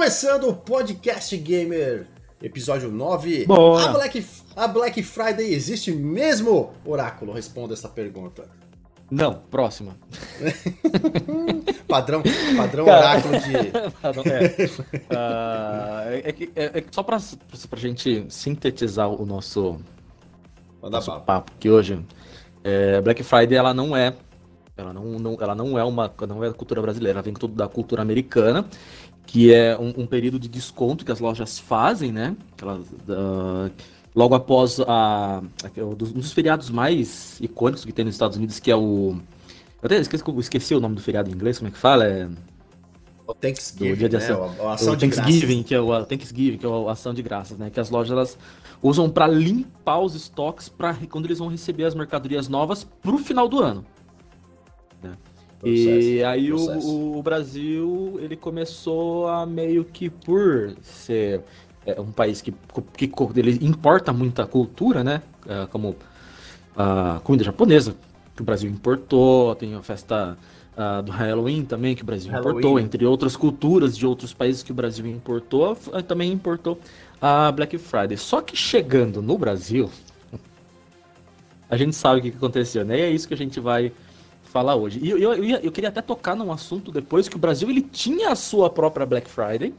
[0.00, 2.06] Começando o Podcast Gamer,
[2.42, 3.46] episódio 9.
[3.46, 3.82] Boa.
[3.82, 6.74] A Black, a Black Friday existe mesmo?
[6.84, 8.44] Oráculo, responda essa pergunta.
[9.10, 9.96] Não, próxima.
[11.88, 12.22] Padrão,
[12.58, 12.98] padrão Cara.
[13.22, 13.70] oráculo de.
[14.02, 14.70] Pardon, é.
[15.16, 17.18] Ah, é, que- é- é só pra,
[17.70, 19.78] pra gente sintetizar o nosso,
[20.82, 21.22] Manda nosso bala.
[21.22, 22.04] papo que hoje,
[22.62, 24.12] é, Black Friday ela não é,
[24.76, 27.66] ela não, não- ela não é uma, não é cultura brasileira, ela vem tudo da
[27.66, 28.68] cultura americana,
[29.26, 32.36] que é um, um período de desconto que as lojas fazem, né?
[32.60, 33.68] Elas, ah,
[34.14, 38.36] logo após a, a- um dos- um dos feriados mais icônicos que tem nos Estados
[38.36, 39.16] Unidos, que é o
[39.82, 42.04] eu até esqueci, esqueci o nome do feriado em inglês, como é que fala?
[42.06, 42.28] É
[43.26, 44.22] O Thanksgiving, Do dia de né?
[44.24, 44.70] ação.
[44.70, 47.68] Ação o de Thanksgiving, que é o Thanksgiving, que é a ação de graças, né?
[47.70, 48.38] Que as lojas elas
[48.82, 53.48] usam para limpar os estoques para quando eles vão receber as mercadorias novas pro final
[53.48, 53.84] do ano.
[55.72, 56.04] Graças.
[56.04, 56.88] e aí o- processo.
[57.18, 61.40] o, Brasil ele começou a meio que por ser
[61.86, 62.52] é, um país que,
[62.96, 65.22] que ele importa muita cultura, né?
[65.48, 65.96] É, como
[66.76, 67.94] a comida japonesa
[68.34, 70.36] que o Brasil importou, tem a festa
[70.76, 72.50] ah, do Halloween também que o Brasil Halloween.
[72.58, 76.78] importou, entre outras culturas de outros países que o Brasil importou, f- também importou
[77.18, 78.16] a Black Friday.
[78.18, 79.88] Só que chegando no Brasil,
[81.68, 82.98] a gente sabe o que que aconteceu, né?
[82.98, 83.90] E é isso que a gente vai
[84.46, 85.00] falar hoje.
[85.02, 87.68] E eu, eu, eu, ia- eu queria até tocar num assunto depois que o Brasil
[87.70, 89.74] ele tinha a sua própria Black Friday.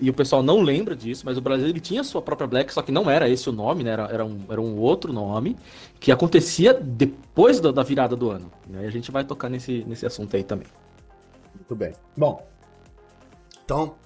[0.00, 2.72] E o pessoal não lembra disso, mas o Brasil ele tinha a sua própria Black,
[2.72, 3.90] só que não era esse o nome, né?
[3.90, 5.54] Era, era, um, era um outro nome,
[6.00, 8.50] que acontecia depois da, da virada do ano.
[8.70, 10.66] E aí a gente vai tocar nesse, nesse assunto aí também.
[11.54, 11.92] Muito bem.
[12.16, 12.46] Bom,
[13.66, 13.96] então,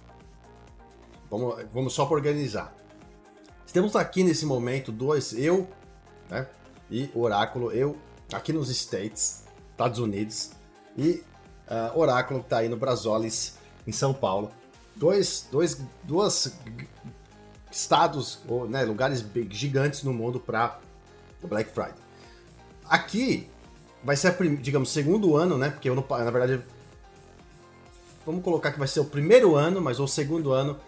[1.30, 2.75] vamos, vamos só para organizar.
[3.72, 5.69] Temos aqui nesse momento dois, eu
[6.28, 6.48] né,
[6.91, 7.97] e Oráculo, eu
[8.33, 10.50] aqui nos States, Estados Unidos,
[10.97, 11.23] e
[11.69, 13.56] ah, Oráculo que está aí no Brasolis,
[13.87, 14.50] em São Paulo.
[14.97, 16.53] Dois, dois, duas
[17.71, 20.78] estados, ou né, lugares gigantes no mundo para
[21.43, 21.94] Black Friday.
[22.88, 23.49] Aqui
[24.03, 25.71] vai ser, a digamos, segundo ano, né?
[25.71, 26.62] Porque eu não, na verdade
[28.27, 30.78] vamos colocar que vai ser o primeiro ano, mas o segundo ano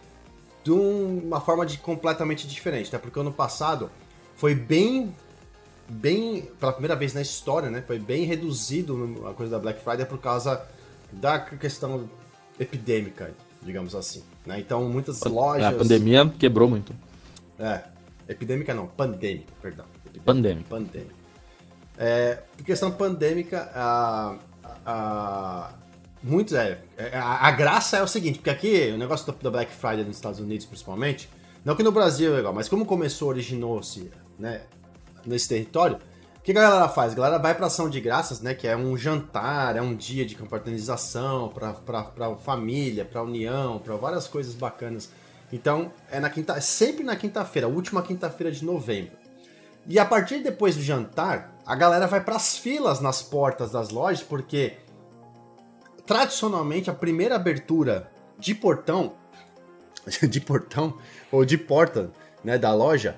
[0.62, 2.99] de um- uma forma de completamente diferente, né?
[2.99, 3.91] Porque o ano passado
[4.37, 5.15] foi bem,
[5.88, 7.82] bem, pela primeira vez na história, né?
[7.87, 10.65] Foi bem reduzido a coisa da Black Friday por causa
[11.12, 12.09] da questão
[12.59, 13.32] epidêmica,
[13.62, 14.59] digamos assim, né?
[14.60, 16.92] Então muitas lojas, A pandemia quebrou muito.
[17.59, 17.82] é,
[18.28, 20.69] epidêmica não, pandêmica, perdão, Epidêmica Pandêmica.
[20.69, 21.15] pandêmica.
[21.98, 24.37] É, por questão pandêmica, a,
[24.87, 25.75] a,
[26.22, 29.50] muitos, é, é, a, a graça é o seguinte, porque aqui o negócio da, da
[29.50, 31.28] Black Friday nos Estados Unidos, principalmente,
[31.65, 34.62] não que no Brasil é igual, mas como começou, originou-se né,
[35.25, 35.99] nesse território,
[36.43, 37.12] o que a galera faz?
[37.12, 38.53] A galera vai pra ação de graças, né?
[38.53, 44.27] Que é um jantar, é um dia de pra, pra família, pra união, pra várias
[44.27, 45.10] coisas bacanas.
[45.53, 49.12] Então, é na quinta, é sempre na quinta-feira, última quinta-feira de novembro.
[49.87, 53.91] E a partir de depois do jantar, a galera vai pras filas nas portas das
[53.91, 54.78] lojas, porque
[56.06, 59.15] tradicionalmente a primeira abertura de portão,
[60.28, 60.99] de portão
[61.31, 62.10] ou de porta,
[62.43, 63.16] né, da loja,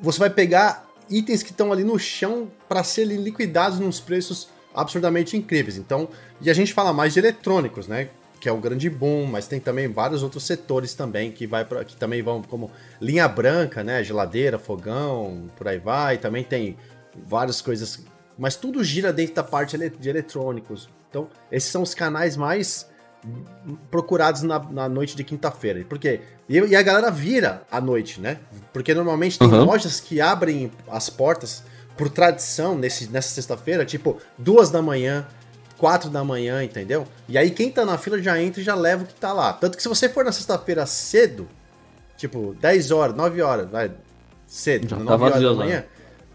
[0.00, 5.36] você vai pegar itens que estão ali no chão para serem liquidados nos preços absurdamente
[5.36, 5.76] incríveis.
[5.76, 6.08] Então,
[6.40, 8.10] e a gente fala mais de eletrônicos, né?
[8.38, 11.84] Que é o grande boom, mas tem também vários outros setores também que vai para
[11.84, 14.04] que também vão como linha branca, né?
[14.04, 16.18] Geladeira, fogão, por aí vai.
[16.18, 16.76] Também tem
[17.26, 18.04] várias coisas,
[18.38, 20.90] mas tudo gira dentro da parte de eletrônicos.
[21.08, 22.86] Então, esses são os canais mais
[23.90, 25.84] procurados na, na noite de quinta-feira.
[25.88, 26.20] Por quê?
[26.48, 28.38] E, e a galera vira à noite, né?
[28.72, 29.64] Porque normalmente tem Uhum.
[29.64, 31.62] lojas que abrem as portas
[31.96, 35.26] por tradição nesse, nessa sexta-feira, tipo duas da manhã,
[35.78, 37.06] quatro da manhã, entendeu?
[37.28, 39.52] E aí quem tá na fila já entra e já leva o que tá lá.
[39.52, 41.48] Tanto que se você for na sexta-feira cedo,
[42.16, 43.90] tipo 10 horas, 9 horas, vai,
[44.46, 45.84] cedo, Já 9 tá horas da manhã.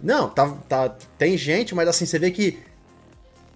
[0.03, 2.59] Não, tá, tá, tem gente, mas assim, você vê que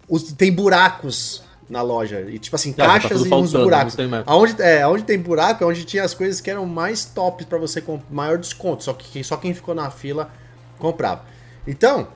[0.08, 2.22] os- tem buracos na loja.
[2.30, 3.96] E tipo assim, Já, já tá caixas tudo e uns faltando, buracos.
[3.96, 4.24] tem mais.
[4.28, 7.58] Aonde, é, aonde tem buraco é onde tinha as coisas que eram mais tops pra
[7.58, 8.84] você com maior desconto.
[8.84, 10.32] Só que só quem ficou na fila
[10.78, 11.24] comprava.
[11.68, 12.08] Então,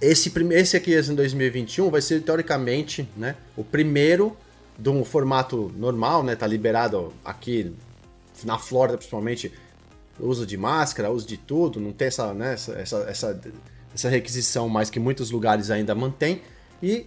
[0.00, 4.36] esse, esse aqui esse em 2021 vai ser teoricamente né, o primeiro
[4.78, 6.36] de um formato normal, né?
[6.36, 7.74] Tá liberado aqui
[8.44, 9.52] na Flórida, principalmente,
[10.20, 13.40] uso de máscara, uso de tudo, não tem essa, né, essa, essa, essa,
[13.94, 16.42] essa requisição mais que muitos lugares ainda mantém.
[16.82, 17.06] E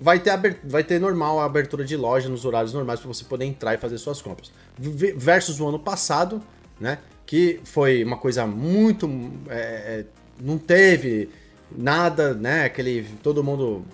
[0.00, 3.44] vai ter, vai ter normal a abertura de loja nos horários normais para você poder
[3.44, 4.52] entrar e fazer suas compras.
[4.78, 6.42] V- Versus o ano passado,
[6.80, 6.98] né?
[7.24, 9.08] Que foi uma coisa muito.
[9.48, 10.04] é, é,
[10.40, 11.28] não teve
[11.70, 12.64] nada, né?
[12.64, 13.02] Aquele.
[13.22, 13.84] Todo mundo.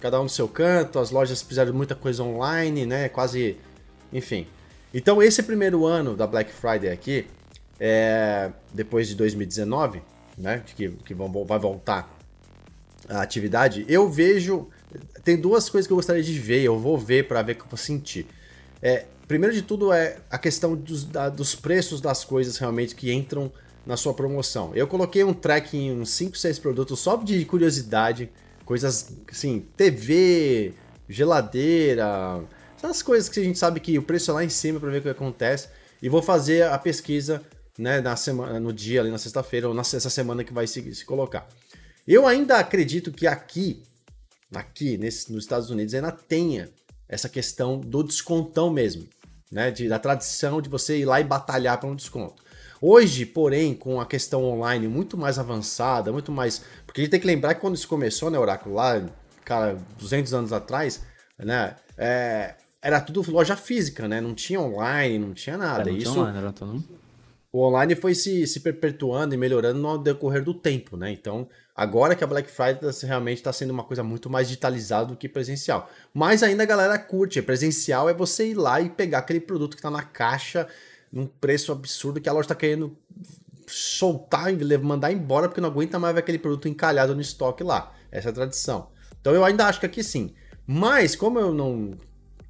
[0.00, 3.08] Cada um no seu canto, as lojas fizeram muita coisa online, né?
[3.08, 3.56] Quase
[4.12, 4.46] enfim.
[4.92, 7.26] Então esse primeiro ano da Black Friday aqui,
[7.78, 10.00] é, depois de 2019,
[10.38, 12.08] né, que, que vão, vai voltar
[13.08, 14.68] a atividade, eu vejo,
[15.24, 17.62] tem duas coisas que eu gostaria de ver, eu vou ver para ver o que
[17.62, 18.26] eu vou sentir.
[18.82, 23.12] É, primeiro de tudo é a questão dos, da, dos preços das coisas realmente que
[23.12, 23.50] entram
[23.84, 24.74] na sua promoção.
[24.74, 28.30] Eu coloquei um track em uns 5, 6 produtos só de curiosidade,
[28.64, 30.74] coisas assim, TV,
[31.08, 32.42] geladeira,
[32.76, 34.98] essas coisas que a gente sabe que o preço é lá em cima para ver
[34.98, 35.68] o que acontece.
[36.02, 37.42] E vou fazer a pesquisa
[37.78, 41.04] né, na semana, no dia ali na sexta-feira ou nessa semana que vai se, se
[41.04, 41.48] colocar.
[42.06, 43.82] Eu ainda acredito que aqui,
[44.54, 46.70] aqui nesse, nos Estados Unidos, ainda tenha
[47.08, 49.08] essa questão do descontão mesmo,
[49.50, 49.70] né?
[49.70, 52.42] De, da tradição de você ir lá e batalhar para um desconto.
[52.80, 56.62] Hoje, porém, com a questão online muito mais avançada, muito mais.
[56.84, 59.02] Porque a gente tem que lembrar que quando isso começou, né, Oráculo, lá,
[59.44, 61.02] cara, 200 anos atrás,
[61.38, 61.76] né?
[61.96, 64.20] É, era tudo loja física, né?
[64.20, 65.88] Não tinha online, não tinha nada.
[65.88, 66.84] É, não isso, online, era tudo...
[67.56, 71.10] O online foi se, se perpetuando e melhorando no decorrer do tempo, né?
[71.10, 75.06] Então, agora que a Black Friday tá, realmente está sendo uma coisa muito mais digitalizada
[75.06, 75.90] do que presencial.
[76.12, 77.40] Mas ainda a galera curte.
[77.40, 80.68] Presencial é você ir lá e pegar aquele produto que está na caixa
[81.10, 82.94] num preço absurdo que a loja está querendo
[83.66, 87.90] soltar mandar embora porque não aguenta mais ver aquele produto encalhado no estoque lá.
[88.12, 88.88] Essa é a tradição.
[89.18, 90.34] Então eu ainda acho que aqui sim.
[90.66, 91.92] Mas como eu não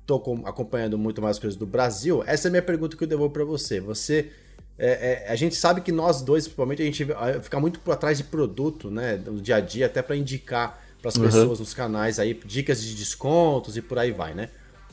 [0.01, 3.33] estou acompanhando muito mais coisas do Brasil, essa é a minha pergunta que eu devolvo
[3.33, 3.79] para você.
[3.79, 4.33] Você
[4.79, 7.07] é, é, a gente sabe que nós dois, principalmente, a gente
[7.43, 11.09] fica muito por atrás de produto, né, no dia a dia, até para indicar para
[11.09, 11.25] as uhum.
[11.25, 14.51] pessoas nos canais aí dicas de descontos e por aí vai, né?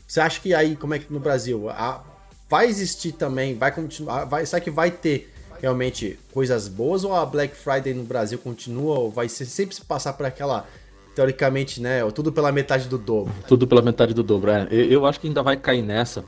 [0.07, 2.03] Você acha que aí, como é que no Brasil, a,
[2.49, 7.25] vai existir também, vai continuar, vai, será que vai ter realmente coisas boas ou a
[7.25, 10.67] Black Friday no Brasil continua ou vai ser, sempre se passar por aquela
[11.15, 13.33] teoricamente, né, tudo pela metade do dobro?
[13.47, 14.67] Tudo pela metade do dobro, é.
[14.69, 16.23] Eu, eu acho que ainda vai cair nessa,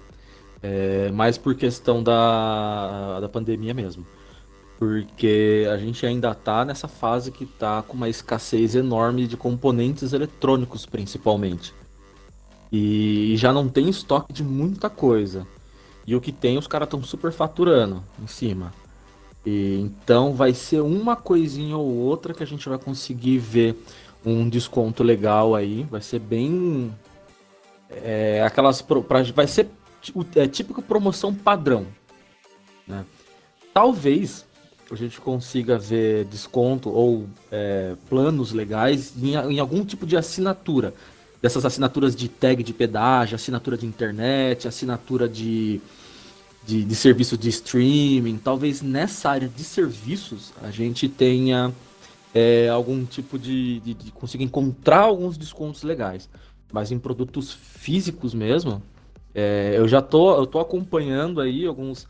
[0.66, 4.06] é, mais por questão da, da pandemia mesmo.
[4.80, 10.12] Porque a gente ainda está nessa fase que está com uma escassez enorme de componentes
[10.12, 11.74] eletrônicos, principalmente.
[12.72, 15.48] E já não tem estoque de muita coisa.
[16.06, 18.74] E o que tem, os caras estão super faturando em cima.
[19.46, 23.78] E, então vai ser uma coisinha ou outra que a gente vai conseguir ver
[24.26, 25.84] um desconto legal aí.
[25.90, 26.92] Vai ser bem.
[27.90, 28.82] É, aquelas.
[28.82, 29.70] Pra, vai ser
[30.36, 31.88] é típico promoção padrão.
[32.88, 33.06] Né?
[33.74, 34.46] Talvez
[34.92, 40.94] a gente consiga ver desconto ou é, planos legais em, em, algum tipo de assinatura.
[41.42, 45.80] Dessas assinaturas de tag de pedágio, assinatura de internet, assinatura de,
[46.66, 48.38] de, de serviço de streaming.
[48.38, 51.74] Talvez nessa área de serviços a gente tenha
[52.34, 56.30] é, algum tipo de, de, de consiga encontrar alguns descontos legais.
[56.72, 58.82] Mas em produtos físicos mesmo,
[59.36, 62.08] é, eu já tô, eu tô acompanhando aí alguns.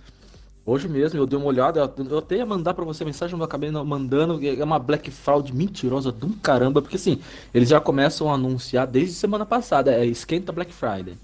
[0.63, 3.45] Hoje mesmo eu dei uma olhada, eu até ia mandar para você mensagem, mas eu
[3.45, 4.39] acabei mandando.
[4.43, 7.19] É uma Black Fraud mentirosa de um caramba, porque assim,
[7.53, 11.17] eles já começam a anunciar desde semana passada, é esquenta Black Friday.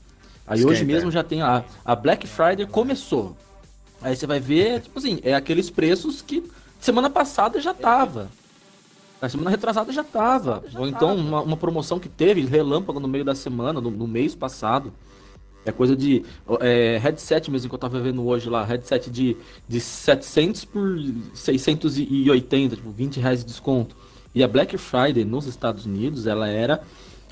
[0.48, 0.74] Aí esquenta.
[0.74, 3.36] hoje mesmo já tem a, a Black Friday começou.
[4.01, 6.44] Aí você vai ver, tipo assim, é aqueles preços que
[6.80, 8.30] semana passada já tava.
[9.21, 10.63] Na semana retrasada já tava.
[10.75, 14.33] Ou então uma, uma, promoção que teve relâmpago no meio da semana, no, no mês
[14.33, 14.91] passado.
[15.65, 16.24] É coisa de
[16.60, 19.38] é, headset mesmo que eu tava vendo hoje lá, headset de,
[19.68, 20.98] de 700 por
[21.34, 23.96] 680, tipo 20 reais de desconto.
[24.34, 26.82] E a Black Friday nos Estados Unidos, ela era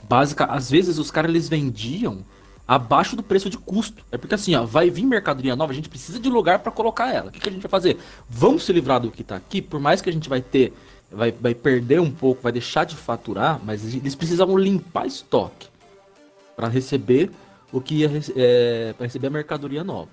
[0.07, 2.23] básica, às vezes os caras eles vendiam
[2.67, 4.05] abaixo do preço de custo.
[4.11, 7.11] É porque assim, ó, vai vir mercadoria nova, a gente precisa de lugar para colocar
[7.11, 7.29] ela.
[7.29, 7.97] O que, que, a gente vai fazer?
[8.29, 10.71] Vamos se livrar do que tá aqui, por mais que a gente vai ter,
[11.11, 15.67] vai, vai perder um pouco, vai deixar de faturar, mas eles precisavam limpar estoque
[16.55, 17.31] para receber
[17.71, 20.09] o que ia é, para receber a mercadoria nova.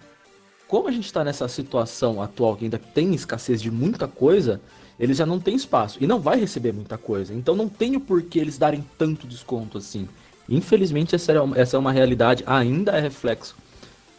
[0.68, 4.60] Como a gente está nessa situação atual que ainda tem escassez de muita coisa,
[4.98, 7.32] eles já não têm espaço e não vai receber muita coisa.
[7.32, 10.08] Então não tem o porquê eles darem tanto desconto assim.
[10.48, 13.54] Infelizmente essa é uma, essa é uma realidade, ainda é reflexo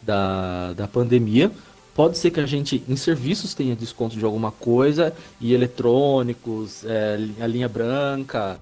[0.00, 1.50] da, da pandemia.
[1.94, 7.18] Pode ser que a gente em serviços tenha desconto de alguma coisa e eletrônicos, é,
[7.40, 8.58] a linha branca,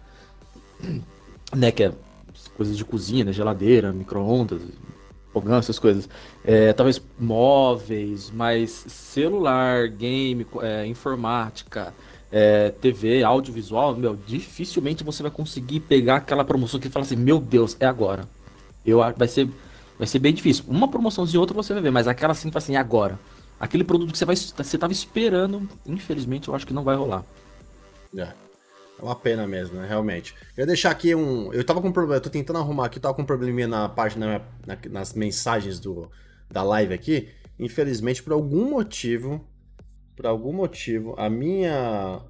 [1.54, 1.92] né, que é
[2.56, 3.32] coisas de cozinha, né?
[3.32, 4.62] geladeira, micro-ondas,
[5.32, 6.08] fogão, essas coisas.
[6.44, 11.92] É, talvez móveis, mas celular, game, é, informática,
[12.32, 17.38] é, TV, audiovisual, meu, dificilmente você vai conseguir pegar aquela promoção que fala assim, meu
[17.38, 18.28] Deus, é agora.
[18.84, 19.48] Eu vai ser,
[19.98, 20.64] vai ser bem difícil.
[20.68, 23.18] Uma promoçãozinha outra você vai ver, mas aquela assim, assim, é agora.
[23.58, 27.24] Aquele produto que você vai, você estava esperando, infelizmente, eu acho que não vai rolar.
[28.16, 28.45] É.
[28.98, 29.86] É uma pena mesmo, né?
[29.86, 30.34] Realmente.
[30.56, 31.52] Eu ia deixar aqui um.
[31.52, 32.16] Eu tava com problema.
[32.16, 36.10] Eu tô tentando arrumar aqui, tava com um probleminha na página, na, nas mensagens do,
[36.50, 39.46] da live aqui, infelizmente, por algum motivo,
[40.14, 42.22] por algum motivo, a minha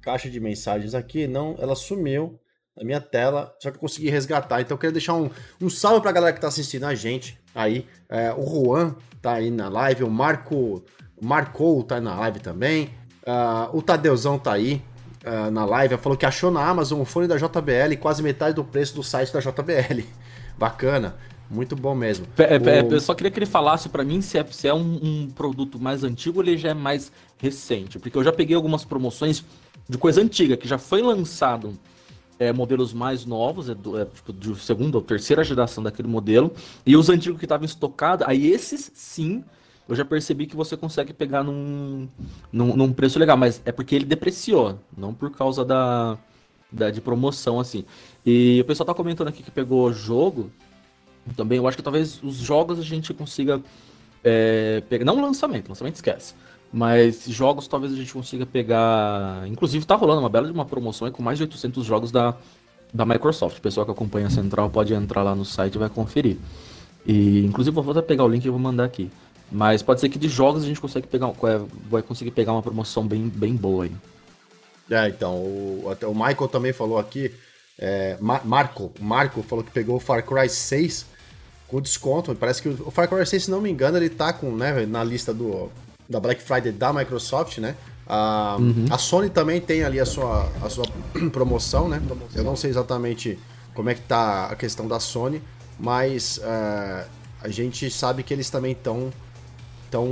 [0.00, 2.38] caixa de mensagens aqui, não, ela sumiu
[2.76, 4.60] na minha tela, só que eu consegui resgatar.
[4.60, 7.86] Então eu queria deixar um, um salve pra galera que tá assistindo a gente aí.
[8.08, 10.82] É, o Juan tá aí na live, o Marco
[11.20, 12.90] Marcou tá na live também.
[13.22, 14.82] Uh, o Tadeuzão tá aí
[15.24, 18.64] uh, na live, falou que achou na Amazon o fone da JBL quase metade do
[18.64, 20.02] preço do site da JBL.
[20.58, 21.16] Bacana.
[21.50, 22.26] Muito bom mesmo.
[22.38, 22.92] É, é, o...
[22.94, 25.78] Eu só queria que ele falasse para mim se é, se é um, um, produto
[25.78, 27.98] mais antigo ou ele já é mais recente.
[27.98, 29.44] Porque eu já peguei algumas promoções
[29.86, 31.78] de coisa antiga, que já foi lançado
[32.38, 36.52] é, modelos mais novos, é, do, é, tipo, de segunda ou terceira geração daquele modelo,
[36.86, 39.44] e os antigos que estavam estocados, aí esses sim,
[39.88, 42.08] eu já percebi que você consegue pegar num,
[42.52, 46.16] num, num, preço legal, mas é porque ele depreciou, não por causa da,
[46.70, 47.84] da de promoção, assim.
[48.24, 50.50] E o pessoal tá comentando aqui que pegou jogo,
[51.36, 53.60] também eu acho que talvez os jogos a gente consiga
[54.24, 56.34] é, pegar, não lançamento, lançamento esquece,
[56.72, 59.46] mas jogos talvez a gente consiga pegar.
[59.46, 62.34] Inclusive tá rolando uma bela de uma promoção com mais de 800 jogos da,
[62.92, 63.58] da Microsoft.
[63.58, 66.38] O pessoal que acompanha a Central pode entrar lá no site e vai conferir.
[67.04, 69.10] E inclusive vou até pegar o link e vou mandar aqui.
[69.52, 72.62] Mas pode ser que de jogos a gente consegue pegar, é, vai conseguir pegar uma
[72.62, 73.92] promoção bem, bem boa aí.
[74.90, 77.30] É, então, o, até o Michael também falou aqui,
[77.78, 81.06] é, Marco, Marco falou que pegou o Far Cry 6
[81.68, 82.34] com desconto.
[82.34, 85.04] Parece que o Far Cry 6, se não me engano, ele tá com, né, na
[85.04, 85.70] lista do,
[86.08, 87.74] da Black Friday da Microsoft, né?
[88.06, 88.86] A, uhum.
[88.90, 90.84] a Sony também tem ali a sua, a sua
[91.32, 92.00] promoção, né?
[92.34, 93.38] Eu não sei exatamente
[93.74, 95.42] como é que tá a questão da Sony,
[95.78, 97.08] mas uh,
[97.40, 99.12] a gente sabe que eles também estão
[99.92, 100.06] tão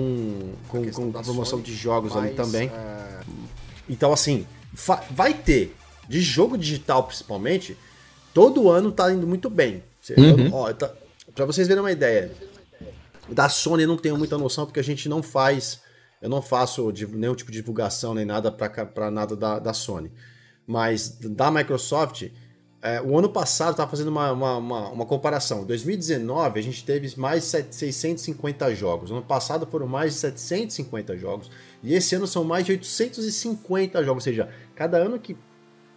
[0.69, 2.69] com, com promoção Sony, de jogos mas, ali também.
[2.69, 3.49] Uh...
[3.89, 4.47] Então, assim,
[5.11, 5.75] vai ter,
[6.09, 7.77] de jogo digital principalmente,
[8.33, 9.83] todo ano tá indo muito bem.
[10.17, 10.51] Uhum.
[10.53, 10.93] Ó, tá,
[11.35, 12.31] pra vocês verem uma ideia,
[13.29, 15.81] da Sony eu não tenho muita noção porque a gente não faz
[16.21, 20.13] eu não faço nenhum tipo de divulgação nem nada para nada da, da Sony.
[20.67, 22.29] Mas da Microsoft,
[22.83, 25.63] é, o ano passado estava fazendo uma, uma, uma, uma, comparação.
[25.63, 29.11] Em 2019 a gente teve mais de 650 jogos.
[29.11, 31.51] No ano passado foram mais de 750 jogos.
[31.83, 34.23] E esse ano são mais de 850 jogos.
[34.23, 35.37] Ou seja, cada ano que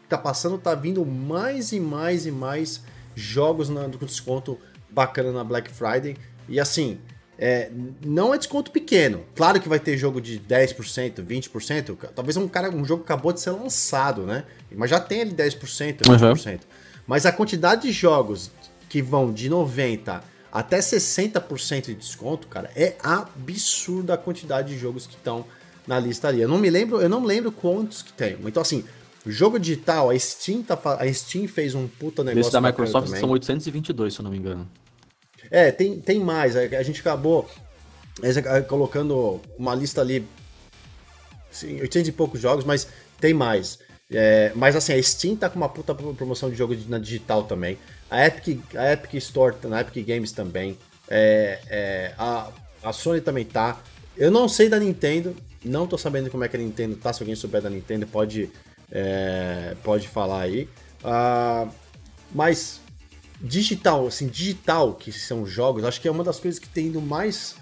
[0.03, 2.83] está passando está vindo mais e mais e mais
[3.15, 4.59] jogos na, com desconto
[4.89, 6.17] bacana na Black Friday.
[6.49, 6.99] E assim,
[7.37, 7.71] é,
[8.05, 9.23] não é desconto pequeno.
[9.35, 11.97] Claro que vai ter jogo de 10%, 20%.
[12.15, 14.43] Talvez um cara, um jogo acabou de ser lançado, né?
[14.71, 16.51] Mas já tem ali 10%, 20%.
[16.51, 16.59] Uhum.
[17.07, 18.51] Mas a quantidade de jogos
[18.87, 25.07] que vão de 90 até 60% de desconto, cara, é absurda a quantidade de jogos
[25.07, 25.45] que estão
[25.87, 26.41] na lista ali.
[26.41, 28.37] Eu não me lembro, eu não lembro quantos que tem.
[28.45, 28.85] Então assim,
[29.25, 33.19] jogo digital, a Steam tá, a Steam fez um puta negócio Esse da Microsoft também.
[33.19, 34.69] são 822, se eu não me engano.
[35.49, 36.55] É, tem, tem mais.
[36.55, 37.49] A gente acabou
[38.67, 40.25] colocando uma lista ali,
[41.51, 42.87] assim, 800 e poucos jogos, mas
[43.19, 43.79] tem mais.
[44.11, 47.77] É, mas assim, a Steam tá com uma puta promoção de jogo na digital também.
[48.09, 50.77] A Epic, a Epic Store, na Epic Games também.
[51.09, 52.51] É, é, a,
[52.83, 53.81] a Sony também tá.
[54.15, 55.35] Eu não sei da Nintendo,
[55.65, 57.11] não tô sabendo como é que a Nintendo tá.
[57.11, 58.51] Se alguém souber da Nintendo, pode,
[58.91, 60.69] é, pode falar aí.
[61.03, 61.69] Uh,
[62.33, 62.79] mas
[63.43, 67.01] digital, assim, digital, que são jogos, acho que é uma das coisas que tem indo
[67.01, 67.55] mais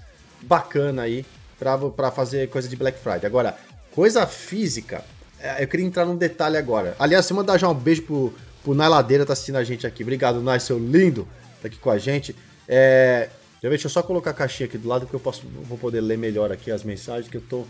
[0.44, 1.26] bacana aí
[1.58, 3.26] para fazer coisa de Black Friday.
[3.26, 3.58] Agora,
[3.92, 5.04] coisa física,
[5.40, 6.96] é, eu queria entrar num detalhe agora.
[7.00, 8.34] Aliás, você mandar já um beijo pro,
[8.64, 10.04] pro Nai Ladeira, tá assistindo a gente aqui.
[10.04, 11.28] Obrigado, Nai, seu lindo,
[11.62, 12.36] tá aqui com a gente.
[12.68, 16.02] É, deixa eu só colocar a caixinha aqui do lado que eu posso, vou poder
[16.02, 17.66] ler melhor aqui as mensagens, que eu tô...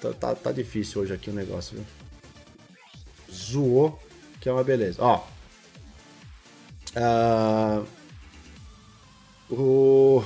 [0.00, 1.84] Tá, tá, tá difícil hoje aqui o negócio, viu?
[3.32, 3.98] Zoou,
[4.40, 4.98] que é uma beleza.
[5.02, 5.22] Ó,
[6.96, 7.86] Uh,
[9.50, 10.24] o.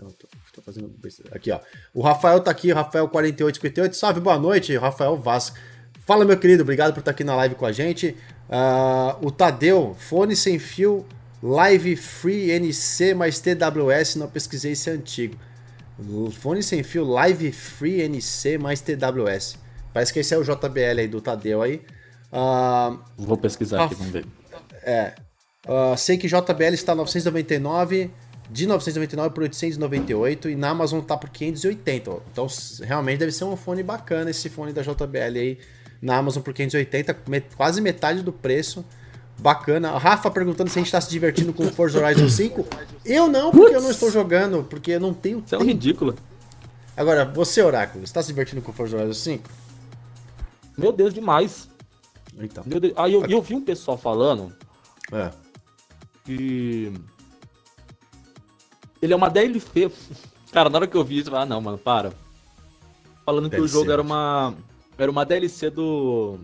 [0.00, 0.92] Não, tô, tô fazendo
[1.32, 1.60] Aqui, ó.
[1.94, 3.96] O Rafael tá aqui, Rafael 4858.
[3.96, 5.52] Salve, boa noite, Rafael Vaz.
[6.06, 8.16] Fala, meu querido, obrigado por estar aqui na live com a gente.
[8.48, 11.06] Uh, o Tadeu, fone sem fio,
[11.42, 15.36] live free NC mais TWS, não pesquisei se é antigo.
[16.32, 19.58] Fone sem fio, live free NC mais TWS.
[19.92, 21.82] Parece que esse é o JBL aí do Tadeu aí.
[22.32, 24.26] Uh, Vou pesquisar aqui, vamos ver.
[24.82, 25.14] É,
[25.66, 28.10] Uh, sei que JBL está 999,
[28.50, 32.10] de 999 por 898 e na Amazon tá por 580.
[32.32, 32.46] Então
[32.82, 35.58] realmente deve ser um fone bacana esse fone da JBL aí
[36.00, 37.16] na Amazon por 580,
[37.56, 38.84] quase metade do preço.
[39.38, 39.90] Bacana.
[39.90, 42.66] A Rafa perguntando se a gente está se divertindo com o Forza Horizon 5.
[43.04, 45.62] Eu não, porque eu não estou jogando, porque eu não tenho Isso tempo.
[45.62, 46.14] é um ridículo.
[46.96, 49.50] Agora, você, Oráculo, está se divertindo com o Forza Horizon 5?
[50.76, 51.68] Meu Deus, demais.
[52.38, 52.62] Então.
[52.66, 52.92] Meu Deus.
[52.96, 54.54] Aí eu, eu vi um pessoal falando
[55.10, 55.30] é
[56.24, 56.92] que
[59.00, 59.90] Ele é uma DLC.
[60.52, 62.12] Cara, na hora que eu vi isso, ah, não, mano, para.
[63.24, 64.54] Falando que o jogo era uma.
[64.98, 66.38] Era uma DLC do.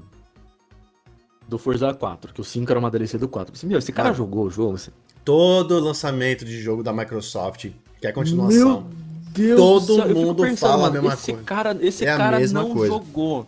[1.46, 3.54] Do Forza 4, que o 5 era uma DLC do 4.
[3.54, 4.12] Assim, meu, esse cara ah.
[4.12, 4.74] jogou o jogo.
[4.74, 4.90] Assim.
[5.24, 7.70] Todo lançamento de jogo da Microsoft
[8.00, 8.82] quer continuação.
[8.82, 9.08] Meu
[9.38, 11.44] Deus Todo mundo pensando, fala a mesma esse coisa.
[11.44, 12.92] Cara, esse é cara não coisa.
[12.92, 13.46] jogou.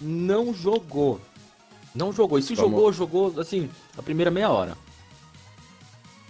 [0.00, 1.20] Não jogou.
[1.94, 2.38] Não jogou.
[2.38, 2.70] E se Vamos.
[2.70, 4.76] jogou, jogou, assim, a primeira meia hora.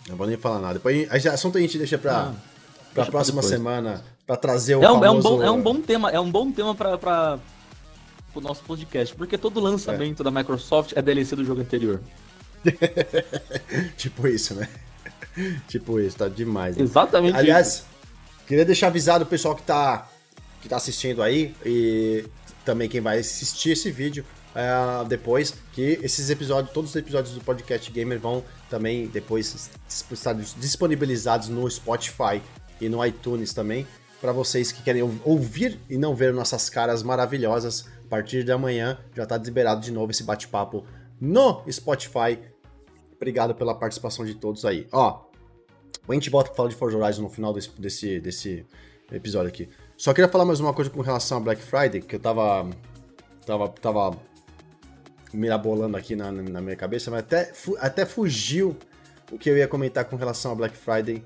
[0.09, 0.75] Não vou nem falar nada.
[0.75, 2.35] Depois, a assunto a gente deixa pra, ah,
[2.95, 5.07] pra deixa próxima pra semana, pra trazer o é um, famoso...
[5.07, 7.39] é um bom É um bom tema, é um bom tema pra, pra,
[8.33, 10.25] pro nosso podcast, porque todo lançamento é.
[10.25, 12.01] da Microsoft é DLC do jogo anterior.
[13.97, 14.69] tipo isso, né?
[15.69, 16.77] tipo isso, tá demais.
[16.77, 16.83] Né?
[16.83, 17.87] Exatamente Aliás, isso.
[18.47, 20.09] queria deixar avisado o pessoal que tá,
[20.61, 22.25] que tá assistindo aí e
[22.65, 24.25] também quem vai assistir esse vídeo
[24.55, 30.35] uh, depois, que esses episódios, todos os episódios do Podcast Gamer vão também depois estar
[30.35, 32.43] disponibilizados no Spotify
[32.81, 33.87] e no iTunes também,
[34.21, 37.87] para vocês que querem ouvir e não ver nossas caras maravilhosas.
[38.05, 40.85] A partir de amanhã já está liberado de novo esse bate-papo
[41.21, 42.39] no Spotify.
[43.17, 44.89] Obrigado pela participação de todos aí.
[44.93, 45.27] Ó,
[46.09, 48.67] a gente volta para falar de Forza Horizon no final desse, desse, desse
[49.13, 49.69] episódio aqui.
[49.97, 52.71] Só queria falar mais uma coisa com relação a Black Friday, que eu tava
[53.49, 54.17] tava, tava
[55.33, 58.77] mirabolando aqui na, na minha cabeça, mas até, até fugiu
[59.31, 61.23] o que eu ia comentar com relação a Black Friday.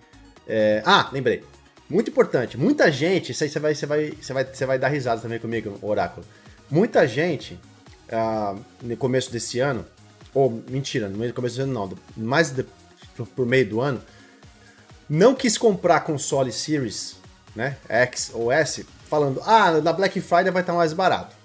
[0.46, 0.82] É...
[0.84, 1.44] Ah, lembrei.
[1.88, 2.56] Muito importante.
[2.56, 5.38] Muita gente, isso aí você vai, você vai, você vai, você vai dar risada também
[5.38, 6.26] comigo, Oráculo.
[6.70, 7.58] Muita gente,
[8.10, 9.84] ah, no começo desse ano,
[10.34, 12.64] ou mentira, no começo desse ano não, mais de,
[13.16, 14.02] por, por meio do ano,
[15.08, 17.16] não quis comprar console Series,
[17.54, 21.36] né, X ou S, falando, ah, na Black Friday vai estar mais barato.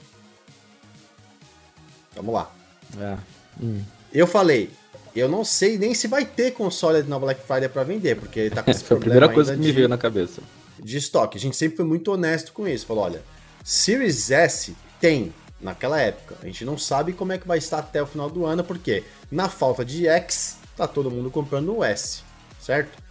[2.18, 2.52] Vamos lá.
[3.00, 3.18] É.
[3.62, 3.82] Hum.
[4.12, 4.70] Eu falei,
[5.16, 8.50] eu não sei nem se vai ter console na Black Friday para vender, porque ele
[8.50, 10.42] tá com esse Foi a primeira coisa que me veio na cabeça.
[10.80, 11.38] De estoque.
[11.38, 12.86] A gente sempre foi muito honesto com isso.
[12.86, 13.22] Falou, olha,
[13.64, 16.36] Series S tem naquela época.
[16.42, 19.04] A gente não sabe como é que vai estar até o final do ano, porque
[19.32, 22.22] na falta de X, tá todo mundo comprando o S,
[22.62, 23.02] certo?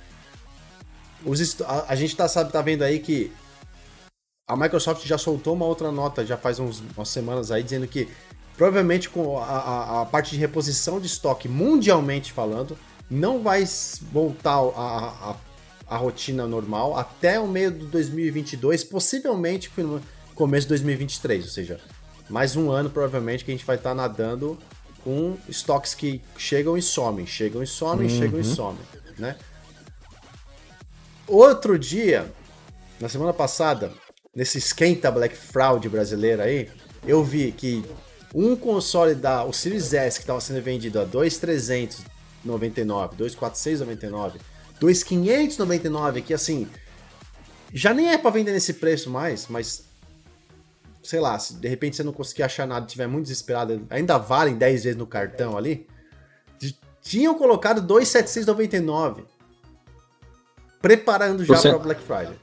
[1.24, 3.32] Os, a, a gente tá, sabe, tá vendo aí que
[4.48, 8.08] a Microsoft já soltou uma outra nota já faz uns, umas semanas aí dizendo que
[8.56, 12.76] Provavelmente com a, a, a, parte de reposição de estoque mundialmente falando,
[13.10, 13.64] não vai
[14.10, 15.36] voltar a,
[15.86, 20.00] a, rotina normal até o meio de 2022, possivelmente no
[20.34, 21.80] começo de 2023, ou seja,
[22.30, 24.58] mais um ano provavelmente que a gente vai estar tá nadando
[25.04, 28.18] com estoques que chegam e somem, chegam e somem, uhum.
[28.18, 28.80] chegam e somem,
[29.18, 29.36] né?
[31.28, 32.32] Outro dia,
[32.98, 33.92] na semana passada,
[34.34, 36.70] nesse esquenta Black Fraud brasileiro aí,
[37.06, 37.84] eu vi que
[38.38, 44.38] um console da o Series S que estava sendo vendido a 2,399, 2,499,
[44.78, 46.68] 2,599, que assim,
[47.72, 49.86] já nem é para vender nesse preço mais, mas
[51.02, 54.54] sei lá, se de repente você não conseguir achar nada, tiver muito desesperado, ainda valem
[54.54, 55.86] 10 vezes no cartão ali.
[57.00, 59.24] Tinham colocado 2,799
[60.82, 62.36] preparando já para Black Friday.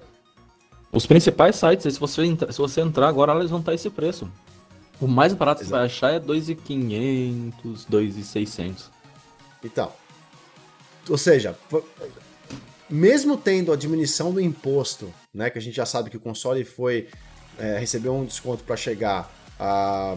[0.91, 4.29] Os principais sites, se você, se você entrar agora, eles vão estar esse preço.
[5.03, 8.89] O mais barato que você vai achar é 2,500, 2,600.
[9.61, 9.91] Então.
[11.09, 11.57] Ou seja,
[12.89, 16.63] mesmo tendo a diminuição do imposto, né, que a gente já sabe que o console
[16.63, 17.09] foi
[17.59, 20.15] é, recebeu um desconto para chegar a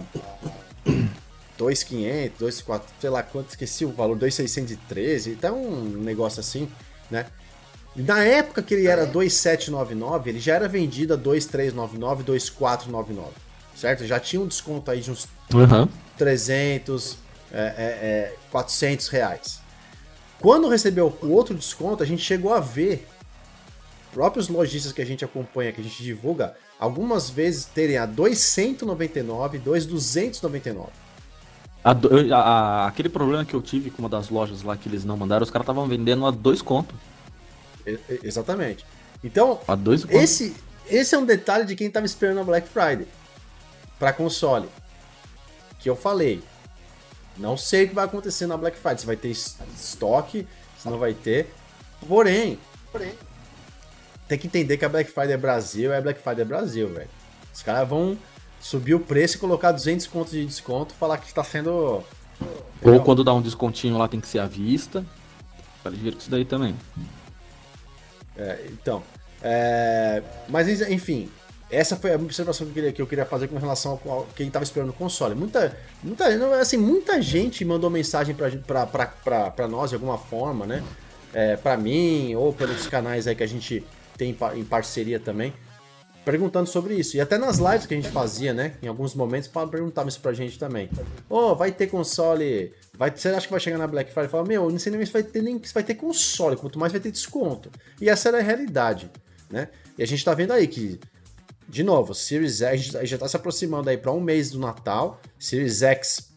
[1.58, 6.68] 2,500, 2,400, sei lá quanto, esqueci o valor, 2,613, então um negócio assim,
[7.10, 7.26] né?
[7.96, 13.45] Na época que ele era 2,799, ele já era vendido a 2,399, 2,499
[13.76, 14.04] certo?
[14.06, 15.86] Já tinha um desconto aí de uns uhum.
[16.16, 17.18] 300,
[17.52, 19.60] é, é, é, 400 reais.
[20.40, 23.06] Quando recebeu o outro desconto, a gente chegou a ver
[24.12, 29.58] próprios lojistas que a gente acompanha, que a gente divulga, algumas vezes terem a 299,
[29.58, 30.88] 2,299.
[31.84, 35.04] A, a, a, aquele problema que eu tive com uma das lojas lá que eles
[35.04, 36.94] não mandaram, os caras estavam vendendo a dois conto.
[38.22, 38.84] exatamente.
[39.22, 40.56] Então, a dois esse,
[40.90, 43.06] esse é um detalhe de quem estava esperando a Black Friday
[43.98, 44.68] para console.
[45.78, 46.42] Que eu falei.
[47.36, 48.98] Não sei o que vai acontecer na Black Friday.
[48.98, 50.46] Se vai ter estoque,
[50.78, 51.52] se não vai ter.
[52.06, 52.58] Porém,
[52.90, 53.14] porém,
[54.28, 57.08] tem que entender que a Black Friday é Brasil, é Black Friday é Brasil, velho.
[57.54, 58.18] Os caras vão
[58.60, 62.02] subir o preço e colocar 200 contos de desconto falar que está sendo.
[62.82, 65.04] Ou quando dá um descontinho lá tem que ser à vista.
[65.82, 66.76] Tá ligeiro com isso daí também.
[68.36, 69.02] É, então.
[69.42, 71.30] É, mas enfim,
[71.70, 74.46] essa foi a observação que eu queria, que eu queria fazer com relação a quem
[74.46, 75.34] estava esperando o console.
[75.34, 76.26] Muita, muita,
[76.60, 80.82] assim, muita gente mandou mensagem para nós de alguma forma, né?
[81.36, 83.84] é, para mim ou pelos canais aí que a gente
[84.16, 85.52] tem em parceria também,
[86.24, 87.14] perguntando sobre isso.
[87.14, 88.72] E até nas lives que a gente fazia, né?
[88.82, 90.88] Em alguns momentos, perguntavam isso pra gente também.
[91.28, 92.72] Ô, oh, vai ter console.
[92.94, 95.12] Vai, você acha que vai chegar na Black Friday falar, meu, não sei nem se
[95.12, 97.70] vai ter nem se vai ter console, quanto mais vai ter desconto.
[98.00, 99.10] E essa era a realidade,
[99.50, 99.68] né?
[99.98, 100.98] E a gente tá vendo aí que,
[101.68, 105.20] de novo, Series X, já tá se aproximando aí para um mês do Natal.
[105.38, 106.32] Series X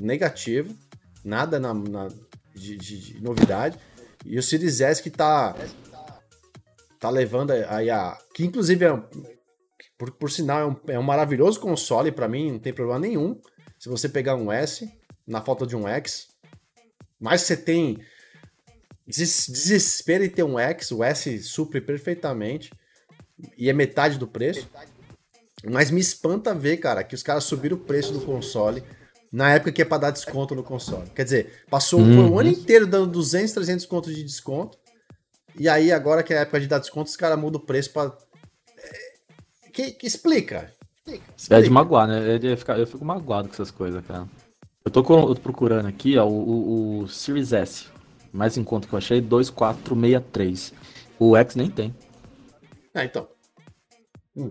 [0.00, 0.74] negativo,
[1.24, 2.08] nada na, na
[2.54, 3.78] de, de, de, novidade.
[4.24, 5.54] E o Series S que tá
[6.98, 8.18] tá levando aí a.
[8.34, 9.02] Que inclusive é.
[9.98, 13.40] Por, por sinal, é um, é um maravilhoso console para mim, não tem problema nenhum.
[13.78, 14.90] Se você pegar um S,
[15.26, 16.28] na falta de um X.
[17.18, 17.98] Mas você tem
[19.06, 22.70] desespero em ter um X, o S supre perfeitamente.
[23.56, 24.68] E é metade do preço.
[25.64, 28.82] Mas me espanta ver, cara, que os caras subiram o preço do console
[29.32, 31.10] na época que é pra dar desconto no console.
[31.14, 32.32] Quer dizer, passou uhum.
[32.32, 34.78] o ano inteiro dando 200, 300 contos de desconto.
[35.58, 37.92] E aí, agora que é a época de dar desconto, os caras mudam o preço
[37.92, 38.16] pra.
[38.78, 40.72] É, que, que explica.
[41.06, 41.24] explica.
[41.50, 42.38] É de magoar, né?
[42.42, 44.28] Eu fico, eu fico magoado com essas coisas, cara.
[44.84, 47.86] Eu tô, eu tô procurando aqui, ó, o, o, o, Series S.
[48.32, 50.72] Mais em conta que eu achei, 2463.
[51.18, 51.94] O X nem tem.
[52.96, 53.28] Ah, então.
[54.34, 54.50] Hum.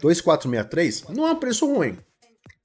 [0.00, 1.96] 2463 não é um preço ruim.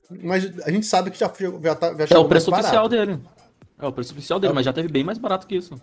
[0.09, 1.31] Mas a gente sabe que já,
[1.63, 3.19] já, tá, já É o preço oficial dele.
[3.79, 4.55] É o preço oficial dele, é.
[4.55, 5.79] mas já teve bem mais barato que isso.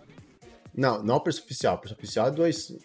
[0.75, 1.75] Não, não é o preço oficial.
[1.75, 2.77] O preço oficial é 2.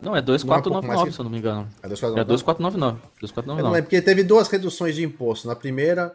[0.00, 1.68] Não, é 2499, se eu não me engano.
[1.82, 2.96] É 2499.
[2.96, 3.60] É 2499.
[3.60, 5.46] Eu não lembro, porque teve duas reduções de imposto.
[5.46, 6.14] Na primeira,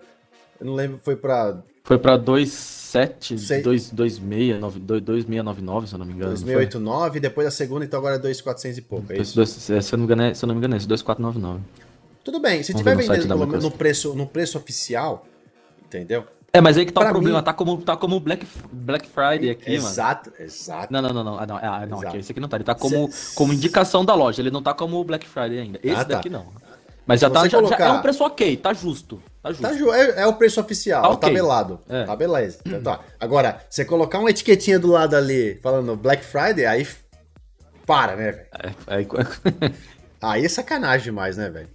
[0.63, 1.58] eu não lembro, foi pra.
[1.84, 6.32] Foi pra 27, 2699, se eu não me engano.
[6.32, 9.12] 2689, depois a segunda, então agora é 2400 e pouco.
[9.12, 9.36] É isso?
[9.36, 11.62] Dois, é, se, eu não me engano, é, se eu não me engano, é 2499.
[12.23, 15.28] Tudo bem, se tiver vendendo no, no, preço, no preço oficial,
[15.86, 16.23] entendeu?
[16.54, 17.43] É, mas aí que tá pra o problema, mim...
[17.43, 20.39] tá como, tá como Black, Black Friday aqui, exato, mano.
[20.39, 20.93] Exato, exato.
[20.93, 22.73] Não, não, não, não, ah, não, ah, não aqui, esse aqui não tá, ele tá
[22.73, 23.36] como, Cê...
[23.36, 26.15] como indicação da loja, ele não tá como Black Friday ainda, esse ah, tá.
[26.15, 26.45] daqui não.
[27.06, 27.78] Mas já tá, já, colocar...
[27.78, 29.21] já, é um preço ok, tá justo.
[29.43, 29.62] Tá justo.
[29.62, 31.29] Tá ju é, é, o preço oficial, tá, okay.
[31.29, 31.82] tabelado.
[31.89, 32.06] É.
[32.06, 32.60] Tá beleza.
[32.65, 33.01] Então, tá.
[33.19, 36.88] Agora, você colocar uma etiquetinha do lado ali falando Black Friday, aí
[37.86, 38.47] para, né, velho?
[38.53, 39.08] É, aí...
[40.21, 41.67] aí é sacanagem demais, né, velho?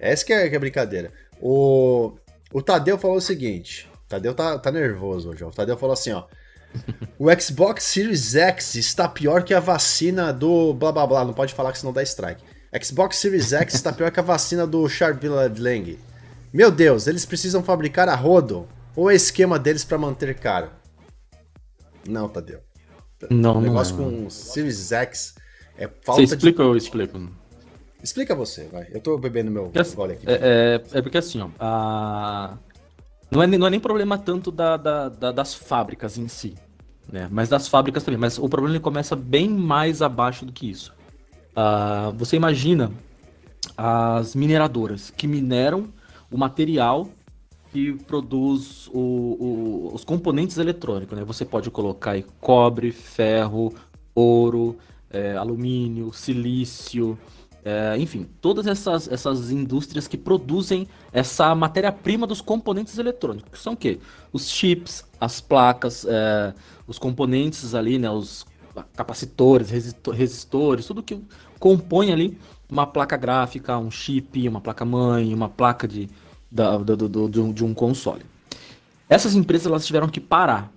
[0.00, 1.12] Essa que é, que é brincadeira.
[1.38, 2.16] O,
[2.50, 5.44] o Tadeu falou o seguinte: o Tadeu tá, tá nervoso hoje.
[5.44, 6.24] O Tadeu falou assim: ó.
[7.18, 11.24] O Xbox Series X está pior que a vacina do blá blá blá.
[11.24, 12.42] Não pode falar que senão dá strike.
[12.82, 15.98] Xbox Series X está pior que a vacina do Lang.
[16.56, 18.66] Meu Deus, eles precisam fabricar a rodo
[18.96, 20.70] ou é esquema deles para manter caro?
[22.08, 22.60] Não, Tadeu.
[23.28, 24.22] Não, o negócio não é.
[24.22, 25.34] com Series X
[25.76, 26.62] é falta Você explica de...
[26.62, 27.30] ou eu explico?
[28.02, 28.88] Explica você, vai.
[28.90, 30.24] Eu tô bebendo meu gole aqui.
[30.26, 31.50] É, é, é, porque assim, ó.
[31.60, 32.56] A...
[33.30, 36.54] Não, é, não é nem problema tanto da, da, da, das fábricas em si,
[37.12, 37.28] né?
[37.30, 38.18] Mas das fábricas também.
[38.18, 40.94] Mas o problema ele começa bem mais abaixo do que isso.
[41.50, 42.90] Uh, você imagina
[43.76, 45.92] as mineradoras que mineram
[46.30, 47.08] o material
[47.72, 51.24] que produz o, o, os componentes eletrônicos, né?
[51.24, 53.74] Você pode colocar aí cobre, ferro,
[54.14, 54.78] ouro,
[55.10, 57.18] é, alumínio, silício,
[57.64, 63.72] é, enfim, todas essas, essas indústrias que produzem essa matéria-prima dos componentes eletrônicos, que são
[63.72, 63.98] o quê?
[64.32, 66.54] Os chips, as placas, é,
[66.86, 68.46] os componentes ali, né, os
[68.94, 69.70] capacitores,
[70.14, 71.20] resistores, tudo que
[71.58, 76.08] compõe ali uma placa gráfica, um chip, uma placa-mãe, uma placa de,
[76.50, 78.22] da, do, do, do, de um console.
[79.08, 80.72] Essas empresas elas tiveram que parar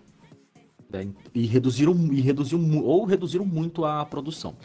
[0.90, 4.56] né, e reduziram e reduziram ou reduziram muito a produção.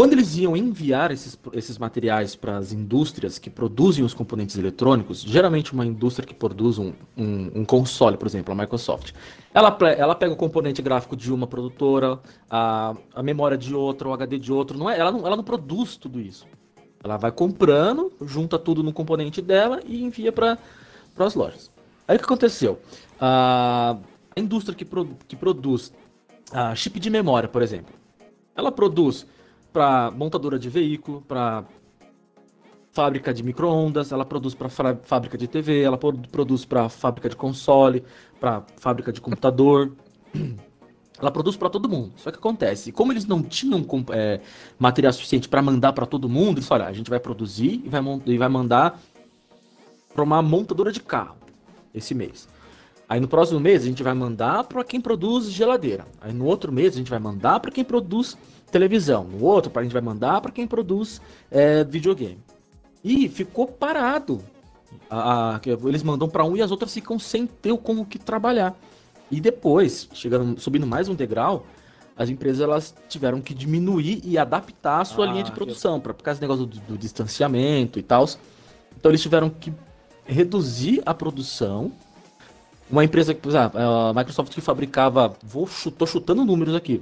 [0.00, 5.20] Quando eles iam enviar esses, esses materiais para as indústrias que produzem os componentes eletrônicos,
[5.20, 9.12] geralmente uma indústria que produz um, um, um, console, por exemplo, a Microsoft,
[9.52, 14.14] ela, ela pega o componente gráfico de uma produtora, a, a memória de outra, o
[14.14, 16.46] HD de outro, não é, ela, não, ela não produz tudo isso.
[17.04, 20.56] Ela vai comprando, junta tudo no componente dela e envia para
[21.18, 21.70] as lojas.
[22.08, 22.80] Aí o que aconteceu?
[23.20, 23.98] A,
[24.34, 25.92] a indústria que, pro, que produz
[26.50, 27.94] a chip de memória, por exemplo,
[28.56, 29.26] ela produz
[29.72, 31.64] para montadora de veículo, para
[32.92, 38.04] fábrica de microondas, ela produz para fábrica de TV, ela produz para fábrica de console,
[38.38, 39.92] para fábrica de computador.
[41.20, 42.14] Ela produz para todo mundo.
[42.16, 44.40] Só que acontece, como eles não tinham é,
[44.78, 47.90] material suficiente para mandar para todo mundo, eles falaram: ah, a gente vai produzir e
[47.90, 48.98] vai, e vai mandar
[50.14, 51.36] para uma montadora de carro
[51.92, 52.48] esse mês.
[53.06, 56.06] Aí no próximo mês a gente vai mandar para quem produz geladeira.
[56.20, 58.38] Aí no outro mês a gente vai mandar para quem produz
[58.70, 59.24] televisão.
[59.24, 62.38] No outro, a gente vai mandar para quem produz é, videogame.
[63.02, 64.40] E ficou parado.
[65.08, 68.76] A, a, eles mandam para um e as outras ficam sem ter como que trabalhar.
[69.30, 71.64] E depois, chegando, subindo mais um degrau,
[72.16, 76.00] as empresas elas tiveram que diminuir e adaptar a sua ah, linha de produção, eu...
[76.00, 78.28] para por causa do negócio do, do distanciamento e tal.
[78.96, 79.72] Então eles tiveram que
[80.26, 81.92] reduzir a produção.
[82.90, 87.00] Uma empresa que, por exemplo, a Microsoft que fabricava, vou tô chutando números aqui,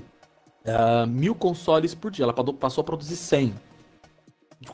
[0.68, 3.54] uh, mil consoles por dia, ela passou a produzir 100.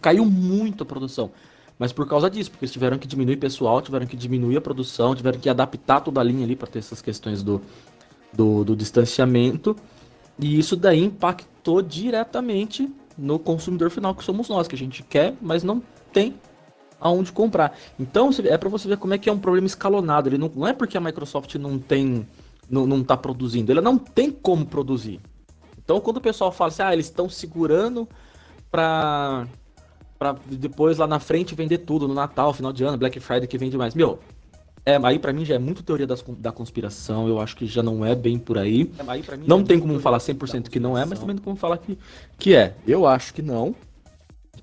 [0.00, 1.30] Caiu muito a produção.
[1.78, 5.14] Mas por causa disso, porque eles tiveram que diminuir pessoal, tiveram que diminuir a produção,
[5.14, 7.61] tiveram que adaptar toda a linha ali para ter essas questões do,
[8.33, 9.74] do, do distanciamento.
[10.38, 15.35] E isso daí impactou diretamente no consumidor final, que somos nós, que a gente quer,
[15.40, 16.35] mas não tem
[17.00, 17.76] aonde comprar.
[17.98, 20.28] Então é para você ver como é que é um problema escalonado.
[20.28, 22.26] Ele não, não é porque a Microsoft não tem,
[22.70, 25.20] não, não tá produzindo, ela não tem como produzir.
[25.84, 28.08] Então quando o pessoal fala assim, ah, eles estão segurando
[28.70, 29.46] para
[30.18, 33.58] para depois lá na frente vender tudo no Natal, final de ano, Black Friday que
[33.58, 33.94] vende mais.
[33.94, 34.20] Meu,
[34.86, 37.82] é, aí para mim já é muito teoria das, da conspiração, eu acho que já
[37.82, 38.90] não é bem por aí.
[38.98, 41.44] É, aí não é tem como falar 100% que não é, mas também não tem
[41.44, 41.98] como falar que,
[42.38, 42.74] que é.
[42.86, 43.74] Eu acho que não,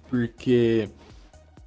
[0.09, 0.89] porque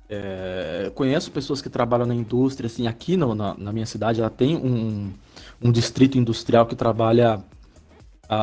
[0.08, 4.30] é, conheço pessoas que trabalham na indústria, assim, aqui no, na, na, minha cidade ela
[4.30, 5.12] tem um,
[5.60, 7.42] um distrito industrial que trabalha,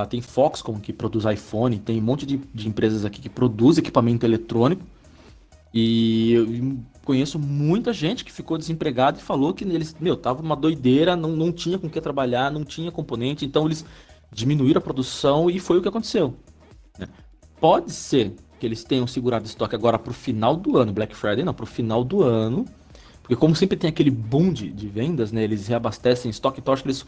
[0.04, 3.78] uh, tem Foxconn que produz iPhone, tem um monte de, de empresas aqui que produz
[3.78, 4.84] equipamento eletrônico,
[5.74, 10.56] e eu conheço muita gente que ficou desempregada e falou que eles, meu, tava uma
[10.56, 13.86] doideira, não, não tinha com que trabalhar, não tinha componente, então eles
[14.32, 16.34] diminuíram a produção e foi o que aconteceu.
[17.00, 17.08] Né?
[17.60, 21.44] Pode ser que eles tenham segurado estoque agora para o final do ano, Black Friday
[21.44, 22.66] não, para o final do ano,
[23.22, 26.84] porque como sempre tem aquele boom de, de vendas, né, eles reabastecem estoque, então acho
[26.84, 27.06] que eles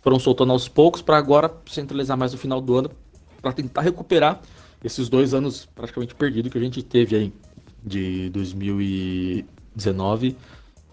[0.00, 2.90] foram soltando aos poucos para agora centralizar mais no final do ano,
[3.40, 4.40] para tentar recuperar
[4.82, 7.32] esses dois anos praticamente perdidos que a gente teve aí
[7.82, 10.36] de 2019,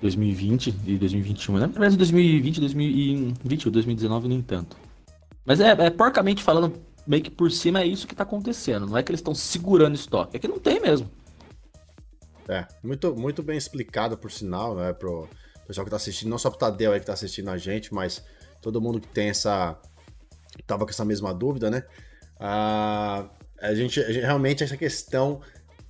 [0.02, 1.58] 2020 e 2021.
[1.58, 1.68] Né?
[1.68, 4.76] Verdade, 2020 2020, 2019 nem tanto.
[5.46, 6.74] Mas é, é porcamente falando,
[7.06, 8.86] meio que por cima é isso que está acontecendo.
[8.86, 11.10] Não é que eles estão segurando estoque, é que não tem mesmo.
[12.50, 15.28] É, muito, muito bem explicado, por sinal, né, pro
[15.68, 18.24] pessoal que está assistindo, não só pro Tadeu aí que está assistindo a gente, mas
[18.62, 19.78] todo mundo que tem essa.
[20.66, 21.84] tava com essa mesma dúvida, né?
[22.40, 25.42] Ah, a, gente, a gente realmente essa questão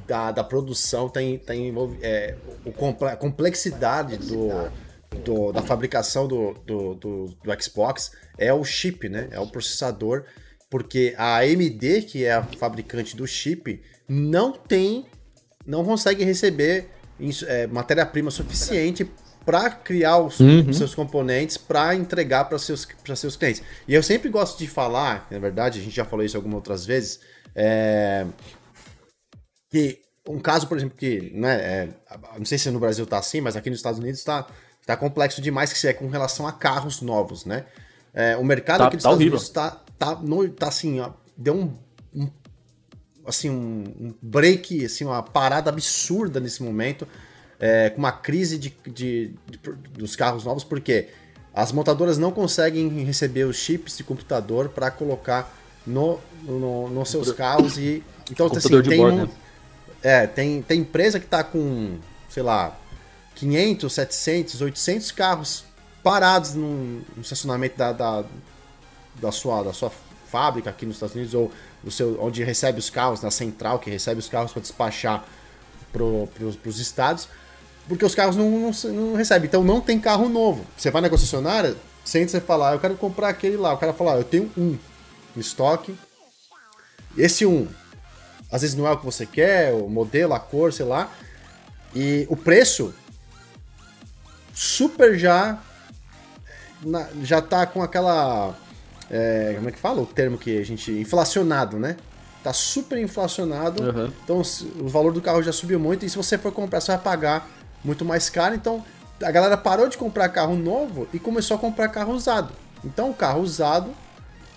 [0.08, 2.72] da, da produção tem, tem é, o,
[3.18, 4.50] complexidade do,
[5.24, 9.28] do, da fabricação do, do, do, do Xbox é o chip, né?
[9.32, 10.24] É o processador,
[10.70, 15.06] porque a AMD, que é a fabricante do chip, não tem,
[15.66, 16.90] não consegue receber
[17.48, 19.10] é, matéria-prima suficiente
[19.48, 20.74] para criar os uhum.
[20.74, 23.64] seus componentes para entregar para seus, seus clientes.
[23.88, 26.86] E eu sempre gosto de falar, na verdade, a gente já falou isso algumas outras
[26.86, 27.22] vezes,
[27.56, 28.28] é,
[29.72, 31.90] que um caso, por exemplo, que, né, é,
[32.38, 34.46] não sei se no Brasil tá assim, mas aqui nos Estados Unidos tá,
[34.86, 37.64] tá complexo demais que é com relação a carros novos, né?
[38.14, 39.38] É, o mercado tá, aqui nos tá Estados horrível.
[39.38, 41.74] Unidos tá, tá, no, tá assim, ó, deu um,
[42.14, 42.30] um
[43.26, 47.08] assim, um, um, break, assim, uma parada absurda nesse momento,
[47.60, 49.60] é, com uma crise de, de, de,
[49.94, 51.08] dos carros novos, porque
[51.54, 55.54] as montadoras não conseguem receber os chips de computador para colocar
[55.86, 59.30] no, no, nos seus carros e então assim, tem bordo, um, né?
[60.04, 61.98] É, tem, tem empresa que tá com,
[62.30, 62.78] sei lá,
[63.36, 65.64] 500, 700, 800 carros
[66.04, 68.24] parados no, no estacionamento da, da,
[69.16, 69.92] da, sua, da sua
[70.30, 71.52] fábrica aqui nos Estados Unidos, ou
[71.84, 75.26] no seu, onde recebe os carros, na central, que recebe os carros para despachar
[75.92, 77.28] para os estados,
[77.88, 79.48] porque os carros não, não, não, recebem.
[79.48, 80.66] Então não tem carro novo.
[80.78, 83.74] Você vai na concessionária, sente você falar, eu quero comprar aquele lá.
[83.74, 84.78] O cara fala, eu tenho um
[85.36, 85.96] em estoque.
[87.18, 87.68] Esse um
[88.52, 91.12] às vezes não é o que você quer, o modelo, a cor, sei lá.
[91.94, 92.94] E o preço
[94.54, 95.62] super já
[96.82, 98.56] na, já tá com aquela
[99.10, 101.98] é, como é que fala o termo que a gente inflacionado, né?
[102.44, 103.84] Tá super inflacionado.
[103.84, 104.12] Uhum.
[104.24, 104.42] Então
[104.80, 107.50] o valor do carro já subiu muito e se você for comprar você vai pagar
[107.84, 108.56] muito mais caro.
[108.56, 108.84] Então
[109.22, 112.54] a galera parou de comprar carro novo e começou a comprar carro usado.
[112.84, 113.92] Então o carro usado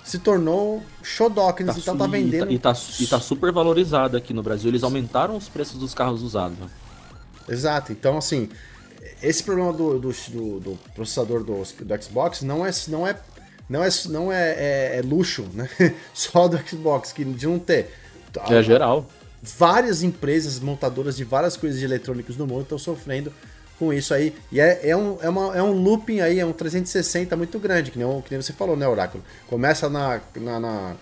[0.04, 2.50] se tornou Shodokins, tá, então tá vendendo.
[2.50, 4.70] E tá, e tá, super valorizado aqui no Brasil.
[4.70, 6.58] Eles aumentaram os preços dos carros usados.
[6.58, 6.66] Né?
[7.48, 8.48] Exato, então assim,
[9.22, 13.16] esse problema do, do, do, do processador do, do, Xbox não é, não é,
[13.68, 15.68] não é, não é, é, é luxo, né?
[16.12, 17.94] Só do Xbox, que de não ter.
[18.48, 19.06] É geral.
[19.42, 23.32] Várias empresas montadoras de várias coisas de eletrônicos no mundo estão sofrendo
[23.78, 24.34] com isso aí.
[24.52, 27.90] E é, é, um, é, uma, é um looping aí, é um 360 muito grande,
[27.90, 29.24] que nem, que nem você falou, né, Oráculo?
[29.48, 30.96] Começa na, na, na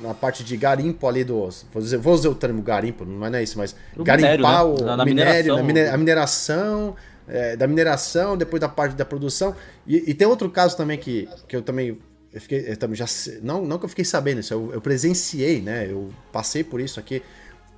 [0.00, 1.48] na, parte de garimpo ali do.
[1.72, 4.82] Vou, dizer, vou usar o termo garimpo, não é isso, mas o garimpar minério, né?
[4.82, 9.56] o na, na minério, mineração, a mineração, é, da mineração, depois da parte da produção.
[9.86, 11.98] E, e, tem outro caso também que, que eu também
[12.32, 13.06] eu fiquei, eu também já,
[13.42, 15.86] não, não que eu fiquei sabendo isso, eu, eu presenciei, né?
[15.90, 17.22] Eu passei por isso aqui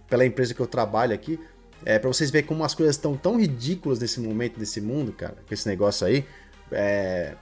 [0.08, 1.38] pela empresa que eu trabalho aqui,
[1.84, 5.36] é, para vocês verem como as coisas estão tão ridículas nesse momento desse mundo, cara,
[5.46, 6.24] com esse negócio aí,
[6.72, 7.34] é,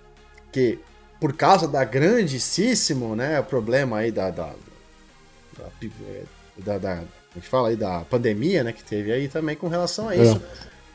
[0.51, 0.79] que
[1.21, 4.53] por causa da grandíssimo, né, problema aí da, da,
[5.57, 5.69] da,
[6.59, 6.93] da, da
[7.35, 10.43] a gente fala aí da pandemia, né, que teve aí também com relação a isso.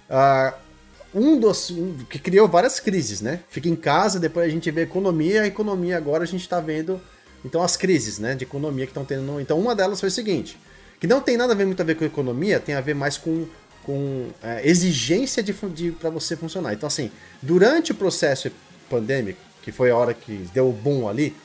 [0.09, 0.53] É.
[0.53, 0.67] Uh,
[1.13, 3.39] um dos um, que criou várias crises, né?
[3.49, 7.01] Fica em casa, depois a gente vê economia, a economia agora a gente está vendo
[7.43, 9.39] então as crises, né, de economia que estão tendo.
[9.39, 10.59] Então uma delas foi o seguinte:
[10.99, 13.17] que não tem nada a ver muito a ver com economia, tem a ver mais
[13.17, 13.45] com,
[13.83, 16.73] com é, exigência de, de para você funcionar.
[16.73, 18.51] Então, assim, durante o processo
[18.89, 21.35] pandêmico, que foi a hora que deu o boom ali,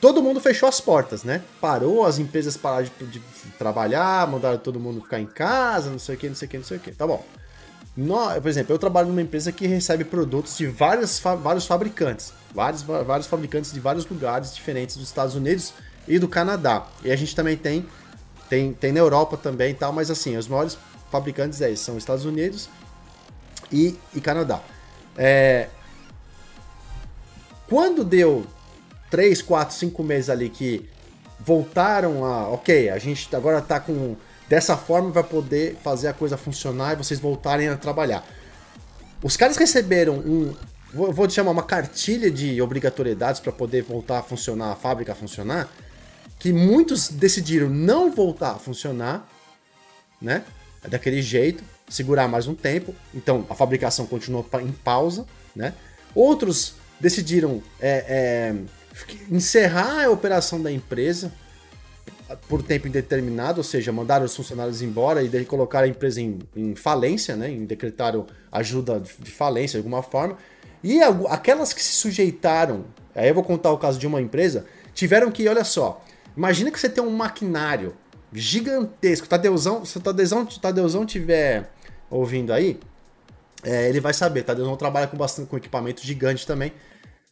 [0.00, 1.42] todo mundo fechou as portas, né?
[1.60, 3.20] Parou, as empresas pararam de, de
[3.58, 6.56] trabalhar, mandaram todo mundo ficar em casa, não sei o que, não sei o que,
[6.58, 6.92] não sei o que.
[6.92, 7.24] Tá bom.
[7.96, 12.82] No, por exemplo, eu trabalho numa empresa que recebe produtos de vários, vários fabricantes, vários,
[12.82, 15.74] vários fabricantes de vários lugares diferentes dos Estados Unidos
[16.08, 16.86] e do Canadá.
[17.04, 17.86] E a gente também tem
[18.52, 20.76] tem, tem na Europa também e tal, mas assim, os maiores
[21.10, 22.68] fabricantes é são Estados Unidos
[23.72, 24.60] e, e Canadá.
[25.16, 25.68] É,
[27.66, 28.46] quando deu
[29.10, 30.86] 3, 4, 5 meses ali que
[31.40, 32.48] voltaram a.
[32.48, 34.16] Ok, a gente agora tá com.
[34.50, 38.22] Dessa forma vai poder fazer a coisa funcionar e vocês voltarem a trabalhar.
[39.22, 40.54] Os caras receberam um.
[40.92, 45.14] Vou, vou chamar uma cartilha de obrigatoriedades para poder voltar a funcionar, a fábrica a
[45.14, 45.70] funcionar
[46.42, 49.28] que muitos decidiram não voltar a funcionar,
[50.20, 50.42] né?
[50.88, 52.92] Daquele jeito, segurar mais um tempo.
[53.14, 55.24] Então a fabricação continuou em pausa,
[55.54, 55.72] né?
[56.12, 58.54] Outros decidiram é, é,
[59.30, 61.32] encerrar a operação da empresa
[62.48, 66.74] por tempo indeterminado, ou seja, mandaram os funcionários embora e colocaram a empresa em, em
[66.74, 67.52] falência, né?
[67.52, 70.36] Em decretaram ajuda de falência de alguma forma.
[70.82, 75.30] E aquelas que se sujeitaram, aí eu vou contar o caso de uma empresa, tiveram
[75.30, 76.02] que, olha só,
[76.36, 77.94] Imagina que você tem um maquinário
[78.32, 79.28] gigantesco.
[79.28, 81.70] Tadeuzão, se o Tadeuzão, Tadeuzão tiver
[82.10, 82.78] ouvindo aí,
[83.62, 84.42] é, ele vai saber.
[84.42, 86.72] Tadeuzão trabalha com bastante com equipamento gigante também.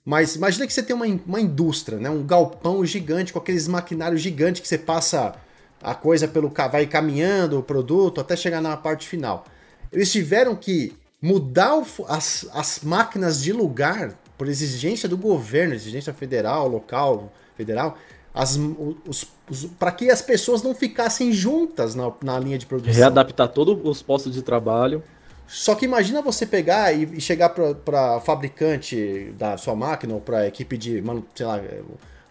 [0.05, 2.09] Mas imagina que você tem uma, uma indústria, né?
[2.09, 5.35] um galpão gigante com aqueles maquinários gigantes que você passa
[5.83, 9.47] a coisa pelo vai caminhando o produto até chegar na parte final.
[9.93, 16.15] Eles tiveram que mudar o, as, as máquinas de lugar por exigência do governo, exigência
[16.15, 17.99] federal, local, federal,
[18.35, 18.57] as,
[19.07, 22.95] os, os para que as pessoas não ficassem juntas na, na linha de produção.
[22.95, 25.03] Readaptar todos os postos de trabalho.
[25.47, 30.39] Só que imagina você pegar e, e chegar para fabricante da sua máquina ou para
[30.39, 31.03] a equipe de,
[31.35, 31.61] sei lá,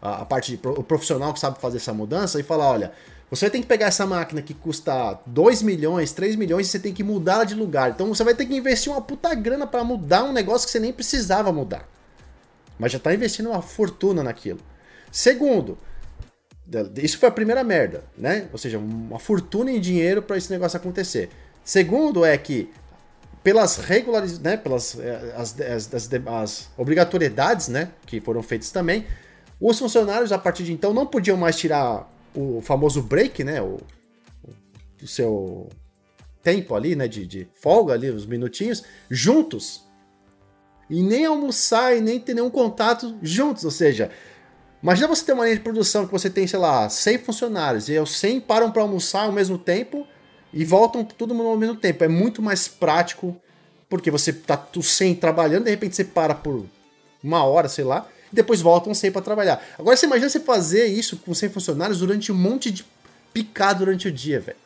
[0.02, 2.94] a, a parte de, o profissional que sabe fazer essa mudança e falar, olha,
[3.30, 6.94] você tem que pegar essa máquina que custa 2 milhões, 3 milhões e você tem
[6.94, 7.92] que mudar ela de lugar.
[7.92, 10.80] Então você vai ter que investir uma puta grana para mudar um negócio que você
[10.80, 11.86] nem precisava mudar.
[12.80, 14.60] Mas já está investindo uma fortuna naquilo.
[15.12, 15.78] Segundo,
[16.98, 18.48] isso foi a primeira merda, né?
[18.52, 21.30] Ou seja, uma fortuna em dinheiro para esse negócio acontecer.
[21.64, 22.70] Segundo é que
[23.44, 29.06] pelas regulares, né, pelas eh, as, as, as, as, obrigatoriedades, né, que foram feitas também,
[29.60, 33.78] os funcionários a partir de então não podiam mais tirar o famoso break, né, o,
[35.02, 35.70] o seu
[36.44, 39.88] tempo ali, né, de, de folga ali, os minutinhos, juntos.
[40.90, 44.10] E nem almoçar e nem ter nenhum contato juntos, ou seja,
[44.82, 48.00] Imagina você ter uma linha de produção que você tem, sei lá, 100 funcionários e
[48.00, 50.08] os 100 param para almoçar ao mesmo tempo
[50.54, 52.04] e voltam todo mundo ao mesmo tempo.
[52.04, 53.36] É muito mais prático
[53.90, 56.66] porque você tá os 100 trabalhando, de repente você para por
[57.22, 59.62] uma hora, sei lá, e depois voltam 100 para trabalhar.
[59.78, 62.86] Agora você imagina você fazer isso com 100 funcionários durante um monte de
[63.34, 64.58] picar durante o dia, velho.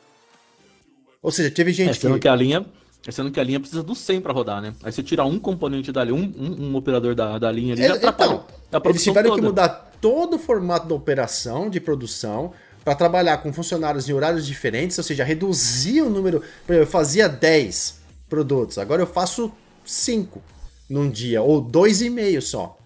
[1.22, 2.20] Ou seja, teve gente é, que...
[2.20, 2.66] que a linha
[3.12, 4.74] Sendo que a linha precisa do 100 para rodar, né?
[4.82, 7.88] Aí você tira um componente dali, um, um, um operador da, da linha ali, é,
[7.90, 8.42] já atrapalha.
[8.70, 9.42] Então, eles tiveram toda.
[9.42, 14.46] que mudar todo o formato da operação, de produção, para trabalhar com funcionários em horários
[14.46, 16.42] diferentes, ou seja, reduzir o número.
[16.68, 19.52] Eu fazia 10 produtos, agora eu faço
[19.86, 20.42] 5
[20.90, 22.78] num dia, ou 2,5 só.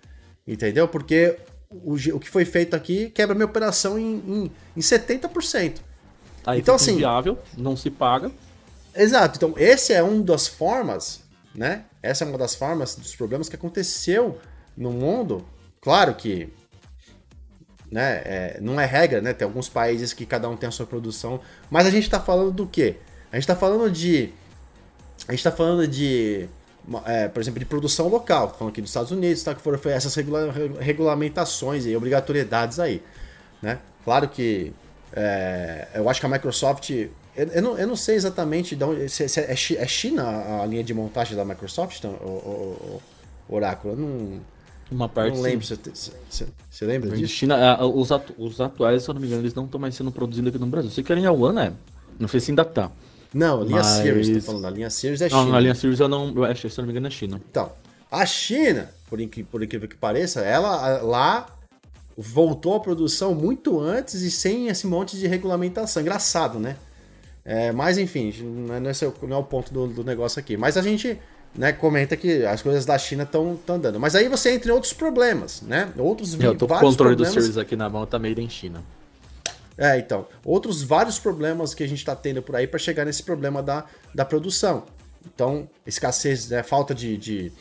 [0.47, 0.88] Entendeu?
[0.88, 1.38] Porque
[1.70, 5.76] o, o que foi feito aqui quebra minha operação em, em, em 70%.
[6.45, 6.93] Aí então, assim.
[6.93, 8.32] Inviável, não se paga.
[8.98, 9.38] Exato.
[9.38, 11.22] Então, esse é uma das formas,
[11.54, 11.86] né?
[12.02, 14.39] Essa é uma das formas dos problemas que aconteceu
[14.76, 15.45] no mundo.
[15.80, 16.50] Claro que
[17.91, 19.34] né, é, não é regra, né?
[19.34, 21.39] Tem alguns países que cada um tem a sua produção,
[21.70, 22.98] mas a gente está falando do quê?
[23.32, 24.34] A gente está falando de
[25.28, 26.50] a gente está falando de
[27.06, 30.16] é, por exemplo, de produção local, falando aqui dos Estados Unidos, tá, que foram essas
[30.16, 33.04] regula regulamentações e obrigatoriedades aí,
[33.62, 33.80] né?
[34.04, 34.74] Claro que
[35.14, 36.89] é, eu acho que a Microsoft
[37.38, 39.07] eu, eu, não, eu não sei exatamente de onde.
[39.09, 42.99] Se, se é, é, China a linha de montagem da Microsoft, então, o,
[43.47, 43.93] o, Oráculo?
[43.93, 44.41] Eu não,
[44.91, 45.35] Uma parte.
[45.35, 45.63] Não lembro.
[45.63, 47.31] Você, lembra disso?
[47.31, 50.11] China, os, atu, os atuais, se eu não me engano, eles não estão mais sendo
[50.11, 50.89] produzidos aqui no Brasil.
[50.89, 51.73] Sei que a linha One é.
[52.19, 52.91] Não sei se ainda tá.
[53.31, 53.85] Não, a linha mas...
[53.85, 54.65] Series, tô falando.
[54.65, 55.45] A linha Series é China.
[55.45, 56.43] Não, a linha Series eu não.
[56.43, 57.39] Eu se eu não me engano, é China.
[57.51, 57.71] Então,
[58.09, 59.19] a China, por,
[59.51, 61.45] por incrível que pareça, ela lá
[62.17, 66.01] voltou à produção muito antes e sem esse monte de regulamentação.
[66.01, 66.77] Engraçado, né?
[67.50, 70.58] É, mas enfim, não é, não é o ponto do, do negócio aqui.
[70.58, 71.18] Mas a gente
[71.56, 73.98] né, comenta que as coisas da China estão andando.
[73.98, 75.89] Mas aí você entra em outros problemas, né?
[75.98, 77.34] Outros Eu tô com o controle problemas...
[77.34, 78.84] do Series aqui na mão, tá meio em China.
[79.78, 80.28] É, então.
[80.43, 83.86] Outros vários problemas que a gente está tendo por aí para chegar nesse problema da,
[84.14, 84.84] da produção.
[85.26, 87.52] Então, escassez, né, falta de, de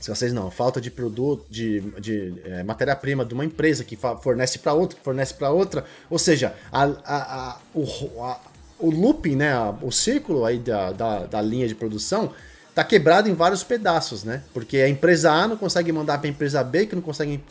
[0.00, 4.72] escassez não, falta de produto, de, de é, matéria-prima de uma empresa que fornece para
[4.72, 7.84] outra, que fornece para outra, ou seja, a, a, a, o,
[8.22, 8.40] a,
[8.82, 12.32] o looping, né, o círculo aí da, da, da linha de produção
[12.74, 14.42] tá quebrado em vários pedaços, né?
[14.52, 17.42] Porque a empresa A não consegue mandar para a empresa B, que não consegue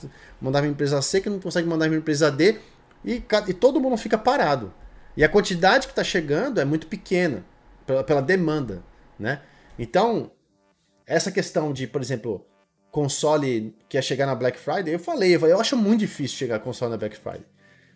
[0.42, 2.60] mandar para a empresa C, que não consegue mandar para a empresa D,
[3.06, 4.74] e, e, todo mundo fica parado.
[5.16, 7.44] E a quantidade que está chegando é muito pequena
[7.86, 8.84] pela, pela, demanda,
[9.18, 9.42] né?
[9.78, 10.32] Então,
[11.06, 12.46] essa questão de, por exemplo,
[12.92, 16.38] console que ia chegar na Black Friday, eu falei, eu, falei, eu acho muito difícil
[16.38, 17.46] chegar console na Black Friday.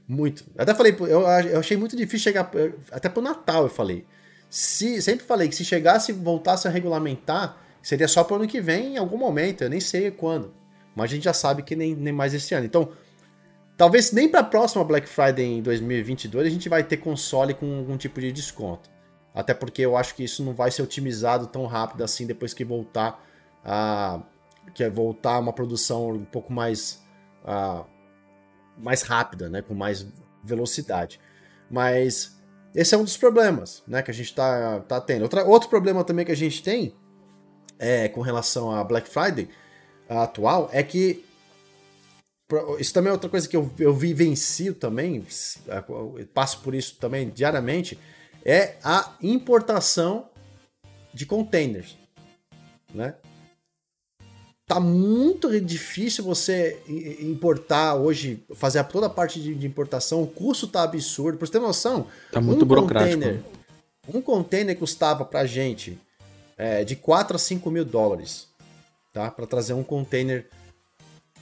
[0.07, 0.45] Muito.
[0.57, 2.51] Até falei, eu, eu achei muito difícil chegar,
[2.91, 4.05] até pro Natal eu falei.
[4.49, 8.61] Se, sempre falei que se chegasse voltasse a regulamentar, seria só para o ano que
[8.61, 10.53] vem, em algum momento, eu nem sei quando.
[10.95, 12.65] Mas a gente já sabe que nem, nem mais esse ano.
[12.65, 12.89] Então,
[13.75, 17.79] talvez nem para a próxima Black Friday em 2022 a gente vai ter console com
[17.79, 18.89] algum tipo de desconto.
[19.33, 22.63] Até porque eu acho que isso não vai ser otimizado tão rápido assim depois que
[22.63, 23.21] voltar
[23.63, 24.21] a
[24.73, 27.03] que é voltar uma produção um pouco mais
[27.43, 27.85] uh,
[28.77, 30.05] mais rápida, né, com mais
[30.43, 31.19] velocidade.
[31.69, 32.35] Mas
[32.73, 35.23] esse é um dos problemas né, que a gente está tá tendo.
[35.23, 36.93] Outra, outro problema também que a gente tem
[37.79, 39.49] é, com relação a Black Friday
[40.09, 41.23] atual é que
[42.79, 45.25] isso também é outra coisa que eu, eu vivencio também,
[46.33, 47.97] passo por isso também diariamente,
[48.43, 50.29] é a importação
[51.11, 51.97] de containers.
[52.93, 53.15] Né?
[54.67, 56.81] Tá muito difícil você
[57.19, 61.37] importar hoje, fazer toda a parte de, de importação, o custo tá absurdo.
[61.37, 63.13] Pra você ter noção, tá muito um burocrático.
[63.13, 63.43] Container,
[64.11, 65.99] um container custava pra gente
[66.57, 68.47] é, de 4 a 5 mil dólares,
[69.13, 69.29] tá?
[69.29, 70.47] Para trazer um container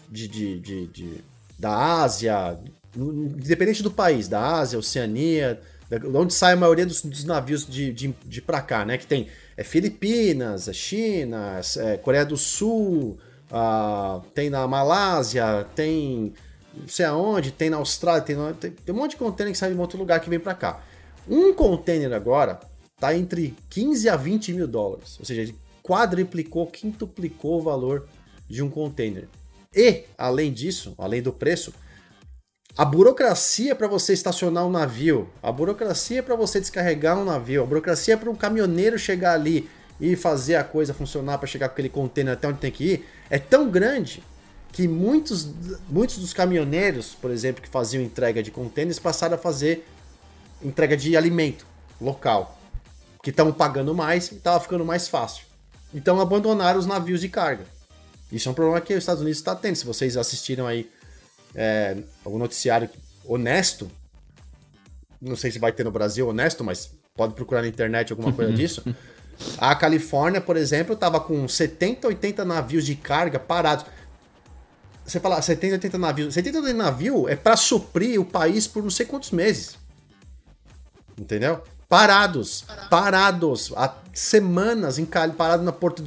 [0.09, 1.23] de, de, de, de,
[1.57, 2.59] da Ásia,
[2.93, 7.93] independente do país, da Ásia, Oceania, de onde sai a maioria dos, dos navios de,
[7.93, 8.97] de, de pra cá, né?
[8.97, 13.17] Que tem é Filipinas, é China, é Coreia do Sul,
[13.51, 16.33] uh, tem na Malásia, tem
[16.75, 19.69] não sei aonde, tem na Austrália, tem, tem, tem um monte de container que sai
[19.69, 20.83] de um outro lugar que vem para cá.
[21.29, 22.59] Um container agora
[22.99, 28.07] tá entre 15 a 20 mil dólares, ou seja, ele quadriplicou, quintuplicou o valor
[28.49, 29.27] de um container.
[29.75, 31.73] E, além disso, além do preço,
[32.75, 37.65] a burocracia para você estacionar um navio, a burocracia para você descarregar um navio, a
[37.65, 39.69] burocracia para um caminhoneiro chegar ali
[40.01, 43.09] e fazer a coisa funcionar para chegar com aquele container até onde tem que ir,
[43.29, 44.23] é tão grande
[44.71, 45.47] que muitos,
[45.87, 49.87] muitos dos caminhoneiros, por exemplo, que faziam entrega de contêineres, passaram a fazer
[50.63, 51.67] entrega de alimento
[52.01, 52.57] local,
[53.21, 55.45] que estavam pagando mais e estava ficando mais fácil.
[55.93, 57.65] Então abandonaram os navios de carga.
[58.31, 59.75] Isso é um problema que os Estados Unidos está tendo.
[59.75, 60.89] Se vocês assistiram aí
[61.55, 62.89] é, algum noticiário
[63.25, 63.89] honesto,
[65.21, 68.51] não sei se vai ter no Brasil honesto, mas pode procurar na internet alguma coisa
[68.51, 68.83] disso.
[69.57, 73.85] A Califórnia, por exemplo, estava com 70, 80 navios de carga parados.
[75.05, 76.33] Você fala 70, 80 navios.
[76.33, 79.77] 70, 80 navios é para suprir o país por não sei quantos meses.
[81.17, 81.61] Entendeu?
[81.89, 86.03] Parados, parados, há semanas em parado na porto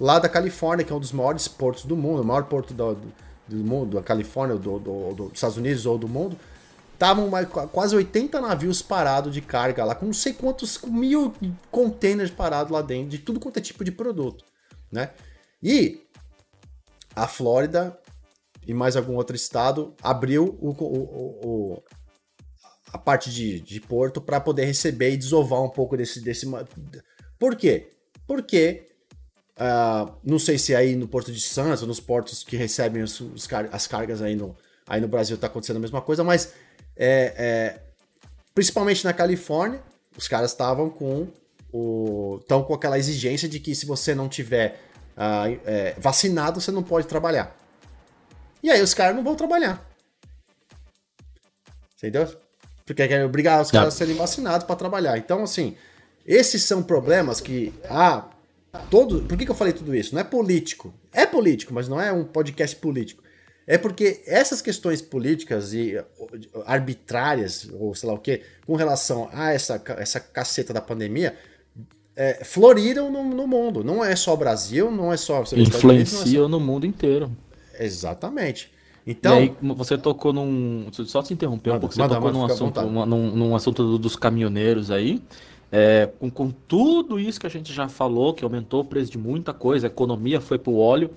[0.00, 2.94] lá da Califórnia, que é um dos maiores portos do mundo, o maior porto do,
[2.94, 3.12] do
[3.56, 6.36] mundo, da Califórnia, do, do, do, dos Estados Unidos ou do mundo,
[6.92, 7.30] estavam
[7.72, 11.34] quase 80 navios parados de carga lá, com não sei quantos mil
[11.70, 14.44] containers parados lá dentro, de tudo quanto é tipo de produto,
[14.92, 15.10] né?
[15.62, 16.02] E
[17.16, 17.98] a Flórida
[18.66, 21.82] e mais algum outro estado abriu o, o, o
[22.92, 26.46] a parte de, de porto para poder receber e desovar um pouco desse, desse.
[27.38, 27.92] Por quê?
[28.26, 28.89] Porque
[29.60, 33.20] Uh, não sei se aí no Porto de Santos, ou nos portos que recebem os,
[33.20, 34.56] os car as cargas aí no,
[34.86, 36.54] aí no Brasil está acontecendo a mesma coisa, mas
[36.96, 37.80] é, é,
[38.54, 39.82] principalmente na Califórnia,
[40.16, 41.28] os caras estavam com
[41.70, 44.80] o estão com aquela exigência de que se você não tiver
[45.14, 47.54] uh, é, vacinado, você não pode trabalhar.
[48.62, 49.86] E aí os caras não vão trabalhar.
[51.98, 52.26] Entendeu?
[52.86, 55.18] Porque querem obrigar os caras a serem vacinados para trabalhar.
[55.18, 55.76] Então, assim,
[56.26, 58.24] esses são problemas que, ah,
[58.90, 59.22] todo.
[59.22, 60.14] Por que, que eu falei tudo isso?
[60.14, 60.92] Não é político.
[61.12, 63.22] É político, mas não é um podcast político.
[63.66, 66.02] É porque essas questões políticas e
[66.66, 71.36] arbitrárias, ou sei lá o que, com relação a essa, essa caceta da pandemia,
[72.16, 73.84] é, floriram no, no, mundo.
[73.84, 75.42] Não é só o Brasil, não é só.
[75.56, 76.48] Influenciam é só...
[76.48, 77.30] no mundo inteiro.
[77.78, 78.72] Exatamente.
[79.06, 79.38] Então.
[79.38, 80.88] Aí, você tocou num.
[80.92, 84.90] Só te interromper um pouco, você manda, tocou num assunto, num, num assunto dos caminhoneiros
[84.90, 85.22] aí.
[85.72, 89.18] É, com, com, tudo isso que a gente já falou, que aumentou o preço de
[89.18, 91.10] muita coisa, a economia foi para o óleo,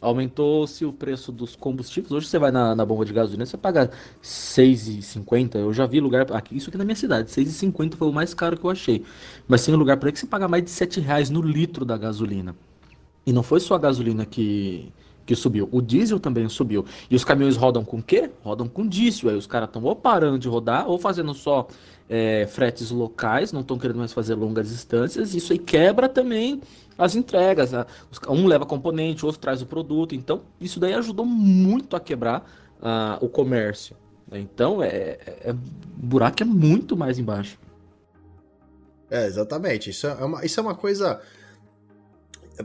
[0.00, 2.12] aumentou-se o preço dos combustíveis.
[2.12, 3.90] Hoje você vai na, na bomba de gasolina, você paga
[4.22, 5.56] 6,50.
[5.56, 8.58] Eu já vi lugar, aqui, isso aqui na minha cidade, 6,50 foi o mais caro
[8.58, 9.02] que eu achei.
[9.48, 11.96] Mas tem lugar por aí que você paga mais de 7 reais no litro da
[11.96, 12.54] gasolina.
[13.26, 14.92] E não foi só a gasolina que,
[15.24, 15.66] que subiu.
[15.72, 16.84] O diesel também subiu.
[17.10, 18.30] E os caminhões rodam com o quê?
[18.42, 19.30] Rodam com diesel.
[19.30, 21.66] Aí os caras estão ou parando de rodar ou fazendo só
[22.08, 25.34] é, fretes locais, não estão querendo mais fazer longas distâncias.
[25.34, 26.60] Isso aí quebra também
[26.98, 27.70] as entregas.
[28.28, 30.14] Um leva componente, outro traz o produto.
[30.14, 32.40] Então, isso daí ajudou muito a quebrar
[32.80, 33.96] uh, o comércio.
[34.32, 35.56] Então, é, é, é, o
[36.06, 37.58] buraco é muito mais embaixo.
[39.10, 39.90] É, exatamente.
[39.90, 41.20] Isso é uma, isso é uma coisa.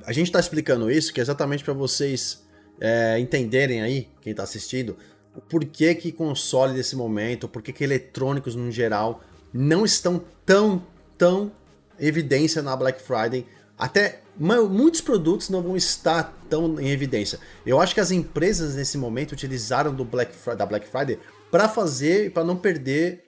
[0.06, 2.44] A gente está explicando isso que é exatamente para vocês
[2.80, 4.98] é, entenderem aí, quem está assistindo,
[5.36, 9.22] o porquê que console nesse momento, o porquê que eletrônicos no geral
[9.54, 10.84] não estão tão,
[11.18, 11.52] tão
[12.00, 13.46] evidência na Black Friday.
[13.78, 17.40] Até muitos produtos não vão estar tão em evidência.
[17.66, 21.20] Eu acho que as empresas nesse momento utilizaram do Black, da Black Friday
[21.52, 23.26] para fazer, para não perder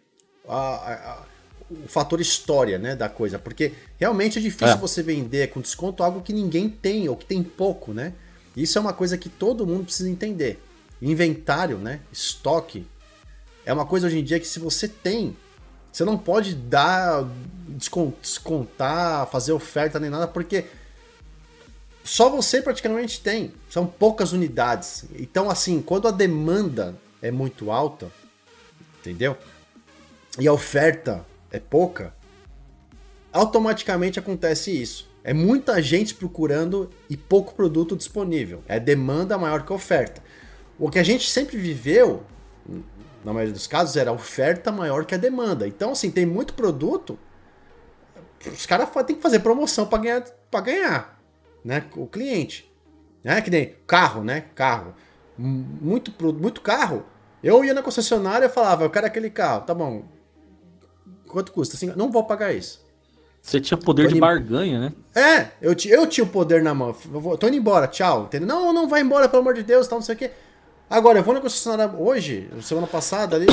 [0.48, 1.26] a, a,
[1.70, 3.38] o fator história né, da coisa.
[3.38, 4.78] Porque realmente é difícil é.
[4.78, 8.14] você vender com desconto algo que ninguém tem ou que tem pouco, né?
[8.56, 10.62] Isso é uma coisa que todo mundo precisa entender.
[11.02, 12.02] Inventário, né?
[12.12, 12.86] Estoque.
[13.66, 15.36] É uma coisa hoje em dia que se você tem,
[15.92, 17.26] você não pode dar,
[17.68, 20.66] descontar, fazer oferta nem nada, porque
[22.04, 23.54] só você praticamente tem.
[23.70, 25.06] São poucas unidades.
[25.16, 28.12] Então, assim, quando a demanda é muito alta,
[29.00, 29.38] entendeu?
[30.40, 32.14] E a oferta é pouca,
[33.32, 35.10] automaticamente acontece isso.
[35.24, 38.64] É muita gente procurando e pouco produto disponível.
[38.68, 40.24] É demanda maior que oferta.
[40.80, 42.24] O que a gente sempre viveu,
[43.24, 45.68] na maioria dos casos, era oferta maior que a demanda.
[45.68, 47.18] Então, assim, tem muito produto.
[48.46, 51.20] Os caras têm que fazer promoção para ganhar, pra ganhar,
[51.64, 51.86] né?
[51.96, 52.72] O cliente.
[53.24, 53.40] Né?
[53.42, 54.46] Que nem carro, né?
[54.56, 54.96] Carro.
[55.38, 57.06] Muito, muito carro.
[57.44, 59.62] Eu ia na concessionária e falava, eu quero aquele carro.
[59.62, 60.06] Tá bom.
[61.28, 61.76] Quanto custa?
[61.76, 62.84] Assim, não vou pagar isso.
[63.42, 64.94] Você tinha poder de barganha, né?
[65.16, 66.96] É, eu, eu tinha o poder na mão.
[67.12, 68.26] Eu vou, tô indo embora, tchau.
[68.26, 68.48] Entendeu?
[68.48, 70.32] Não, não vai embora, pelo amor de Deus, tal, não sei o quê.
[70.92, 73.48] Agora, eu vou na concessionária hoje, semana passada ali.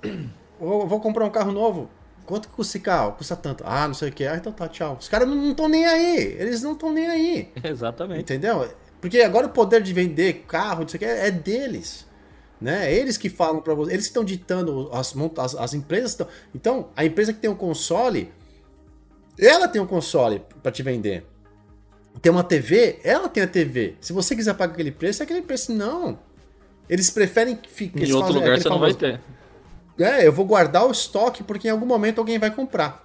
[0.58, 1.90] vou comprar um carro novo.
[2.24, 3.12] Quanto que custa esse carro?
[3.12, 3.64] Custa tanto.
[3.66, 4.26] Ah, não sei o que.
[4.26, 4.96] Ah, então tá, tchau.
[4.98, 6.36] Os caras não estão nem aí.
[6.38, 7.52] Eles não estão nem aí.
[7.62, 8.20] Exatamente.
[8.20, 8.68] Entendeu?
[9.00, 12.06] Porque agora o poder de vender carro, não sei o que, é deles.
[12.60, 12.92] Né?
[12.92, 13.92] Eles que falam para você.
[13.92, 16.12] Eles estão ditando as, as, as empresas.
[16.12, 16.28] Estão...
[16.54, 18.32] Então, a empresa que tem um console
[19.38, 21.24] ela tem um console para te vender.
[22.22, 23.96] Tem uma TV, ela tem a TV.
[24.00, 25.72] Se você quiser pagar aquele preço, é aquele preço.
[25.72, 26.18] Não.
[26.88, 28.02] Eles preferem que fique.
[28.02, 29.20] Em outro lugar você não vai ter.
[29.98, 33.04] É, eu vou guardar o estoque porque em algum momento alguém vai comprar.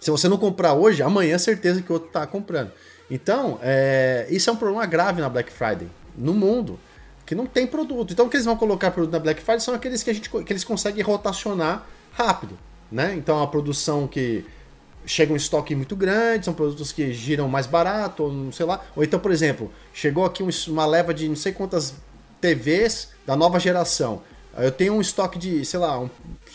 [0.00, 2.72] Se você não comprar hoje, amanhã é certeza que o outro tá comprando.
[3.08, 5.86] Então, é, isso é um problema grave na Black Friday,
[6.16, 6.78] no mundo,
[7.24, 8.12] que não tem produto.
[8.12, 10.28] Então, o que eles vão colocar produto na Black Friday são aqueles que, a gente,
[10.28, 12.58] que eles conseguem rotacionar rápido,
[12.90, 13.14] né?
[13.16, 14.44] Então, a produção que
[15.06, 18.80] chega um estoque muito grande, são produtos que giram mais barato, ou não sei lá.
[18.96, 21.94] Ou então, por exemplo, chegou aqui uma leva de não sei quantas
[22.42, 24.22] TVs da nova geração.
[24.58, 26.10] Eu tenho um estoque de, sei lá, um,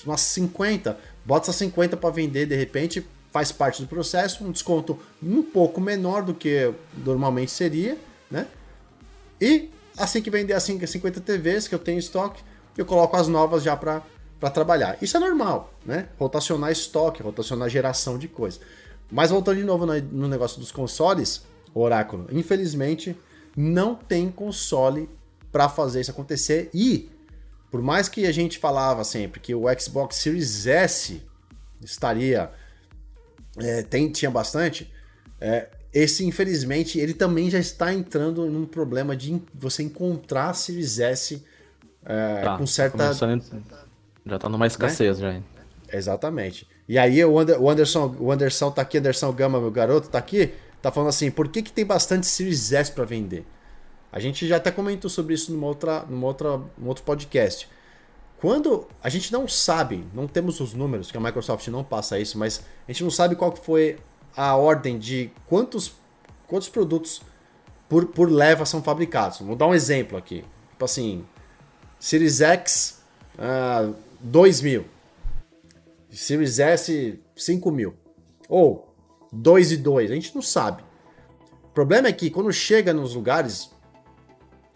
[0.05, 4.99] umas 50, bota essas 50 para vender de repente, faz parte do processo, um desconto
[5.23, 6.71] um pouco menor do que
[7.03, 7.97] normalmente seria,
[8.29, 8.47] né?
[9.41, 12.43] E assim que vender as 50 TVs que eu tenho em estoque,
[12.77, 14.03] eu coloco as novas já para
[14.53, 14.97] trabalhar.
[15.01, 16.09] Isso é normal, né?
[16.19, 18.59] Rotacionar estoque, rotacionar geração de coisa.
[19.09, 23.15] Mas voltando de novo no negócio dos consoles, Oráculo, infelizmente
[23.55, 25.09] não tem console
[25.51, 27.09] para fazer isso acontecer e
[27.69, 31.21] por mais que a gente falava sempre que o Xbox Series S
[31.81, 32.51] estaria
[33.57, 34.91] é, tem, tinha bastante,
[35.39, 41.43] é, esse infelizmente ele também já está entrando num problema de você encontrar Series S
[42.05, 43.13] é, tá, com certa
[44.25, 45.41] já tá numa escassez, né?
[45.89, 45.97] já.
[45.97, 46.67] Exatamente.
[46.87, 47.39] E aí o,
[47.69, 51.47] Anderson, o Anderson tá aqui, Anderson Gama, meu garoto, tá aqui, tá falando assim, por
[51.47, 53.45] que, que tem bastante Series S para vender?
[54.11, 57.67] A gente já até comentou sobre isso numa outra, numa outra, num outro podcast.
[58.39, 62.37] Quando a gente não sabe, não temos os números, que a Microsoft não passa isso,
[62.37, 63.97] mas a gente não sabe qual foi
[64.35, 65.93] a ordem de quantos
[66.47, 67.21] quantos produtos
[67.89, 69.39] por, por leva são fabricados.
[69.39, 70.43] Vou dar um exemplo aqui.
[70.71, 71.25] Tipo assim,
[71.99, 73.01] Series X,
[73.37, 74.85] uh, 2 mil.
[76.09, 77.95] Series S, 5 mil.
[78.49, 78.93] Ou
[79.31, 80.83] 2 e 2, a gente não sabe.
[81.63, 83.69] O problema é que quando chega nos lugares,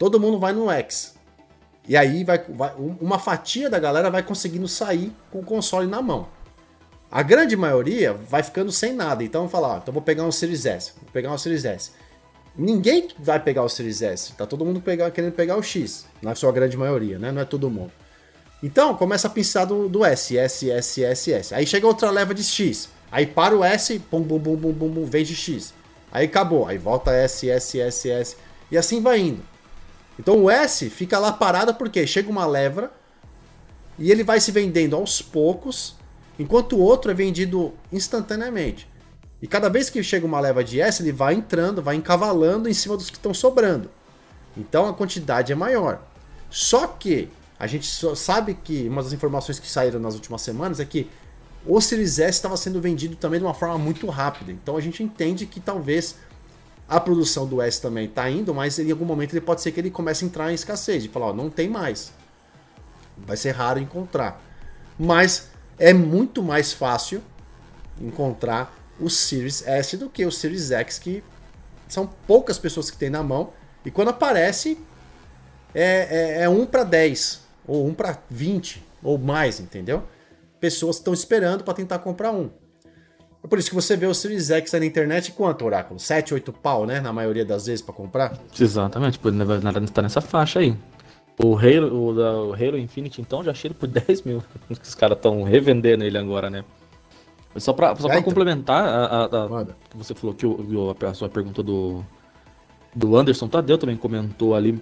[0.02, 1.14] todo mundo vai no X.
[1.86, 6.02] E aí vai, vai, uma fatia da galera vai conseguindo sair com o console na
[6.02, 6.26] mão.
[7.08, 9.22] A grande maioria vai ficando sem nada.
[9.22, 11.92] Então falar, então vou pegar um Series S, vou pegar um Series S.
[12.56, 16.34] Ninguém vai pegar o Series S, tá todo mundo pegar, querendo pegar o X, na
[16.34, 17.30] sua grande maioria, né?
[17.30, 17.92] Não é todo mundo.
[18.60, 21.54] Então começa a pensar do, do S, S, S, S, S.
[21.54, 22.88] Aí chega outra leva de X.
[23.08, 25.72] Aí para o S, bum, bum, bum, bum, bum, vem de X.
[26.10, 26.66] Aí acabou.
[26.66, 28.36] Aí volta S, S, S, S.
[28.68, 29.51] E assim vai indo.
[30.18, 32.92] Então o S fica lá parado porque chega uma leva
[33.98, 35.96] e ele vai se vendendo aos poucos,
[36.38, 38.88] enquanto o outro é vendido instantaneamente.
[39.40, 42.74] E cada vez que chega uma leva de S, ele vai entrando, vai encavalando em
[42.74, 43.90] cima dos que estão sobrando.
[44.56, 46.00] Então a quantidade é maior.
[46.48, 47.86] Só que a gente
[48.16, 51.08] sabe que uma das informações que saíram nas últimas semanas é que
[51.66, 54.52] o Series S estava sendo vendido também de uma forma muito rápida.
[54.52, 56.16] Então a gente entende que talvez
[56.92, 59.80] a produção do S também está indo, mas em algum momento ele pode ser que
[59.80, 62.12] ele comece a entrar em escassez, de falar, ó, não tem mais.
[63.16, 64.42] Vai ser raro encontrar.
[64.98, 67.22] Mas é muito mais fácil
[67.98, 71.24] encontrar o Series S do que o Series X, que
[71.88, 73.54] são poucas pessoas que tem na mão.
[73.86, 74.78] E quando aparece,
[75.74, 80.02] é, é, é 1 para 10, ou 1 para 20, ou mais, entendeu?
[80.60, 82.50] Pessoas estão esperando para tentar comprar um.
[83.44, 85.98] É por isso que você vê o Series X aí na internet quanto, Oráculo?
[85.98, 87.00] 7, 8 pau, né?
[87.00, 88.38] Na maioria das vezes para comprar?
[88.58, 90.76] Exatamente, nada está nessa faixa aí.
[91.42, 94.42] O Halo, o, o Halo Infinite, então, já chega por 10 mil.
[94.70, 96.64] Os caras estão revendendo ele agora, né?
[97.56, 98.22] Só para só é, então.
[98.22, 102.02] complementar, a, a, a você falou que o, a sua pergunta do,
[102.94, 104.80] do Anderson Tadeu também comentou ali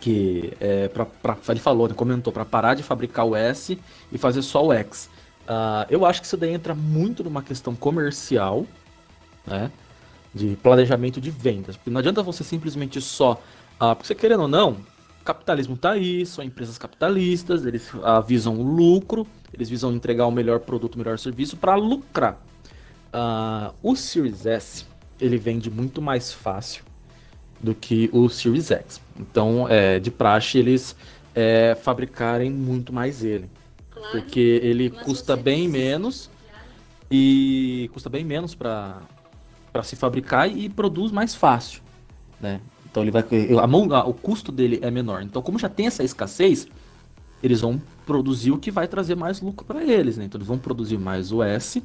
[0.00, 3.78] que é, pra, pra, ele falou, né, comentou para parar de fabricar o S
[4.10, 5.08] e fazer só o X.
[5.42, 8.66] Uh, eu acho que isso daí entra muito numa questão comercial,
[9.46, 9.70] né?
[10.34, 11.76] De planejamento de vendas.
[11.76, 13.32] Porque não adianta você simplesmente só.
[13.80, 14.78] Uh, porque você querendo ou não,
[15.24, 20.60] capitalismo tá aí, são empresas capitalistas, eles uh, visam lucro, eles visam entregar o melhor
[20.60, 22.40] produto, o melhor serviço para lucrar.
[23.12, 24.86] Uh, o Series S
[25.20, 26.84] ele vende muito mais fácil
[27.60, 29.00] do que o Series X.
[29.18, 30.96] Então, é, de praxe, eles
[31.34, 33.48] é, fabricarem muito mais ele.
[34.10, 36.28] Porque ele custa bem menos
[37.10, 39.02] e custa bem menos para
[39.82, 41.82] se fabricar e produz mais fácil,
[42.40, 42.60] né?
[42.90, 43.24] Então ele vai
[43.62, 45.22] a mão, o custo dele é menor.
[45.22, 46.68] Então como já tem essa escassez,
[47.42, 50.24] eles vão produzir o que vai trazer mais lucro para eles, né?
[50.24, 51.82] Então eles vão produzir mais o S,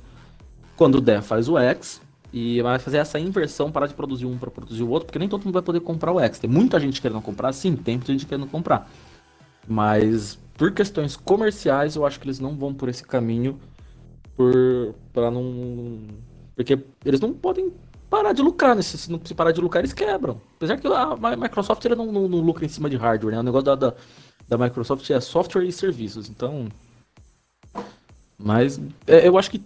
[0.76, 2.02] quando der faz o X
[2.34, 5.30] e vai fazer essa inversão, parar de produzir um para produzir o outro, porque nem
[5.30, 6.40] todo mundo vai poder comprar o X.
[6.40, 8.90] Tem muita gente querendo comprar, sim, tem muita gente querendo comprar.
[9.66, 13.60] Mas por questões comerciais, eu acho que eles não vão por esse caminho
[14.36, 16.00] por para não
[16.56, 17.72] porque eles não podem
[18.10, 18.82] parar de lucrar?
[18.82, 20.42] Se, não se parar de lucrar, eles quebram.
[20.56, 23.40] Apesar que a Microsoft ela não, não, não lucra em cima de hardware, né?
[23.40, 23.94] O negócio da, da,
[24.48, 26.68] da Microsoft é software e serviços, então
[28.38, 29.60] mas é, eu acho que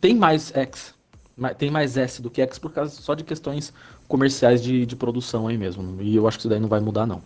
[0.00, 0.94] tem mais X,
[1.56, 3.72] tem mais S do que X por causa só de questões
[4.08, 6.02] comerciais de, de produção aí mesmo.
[6.02, 7.22] E eu acho que isso daí não vai mudar, não.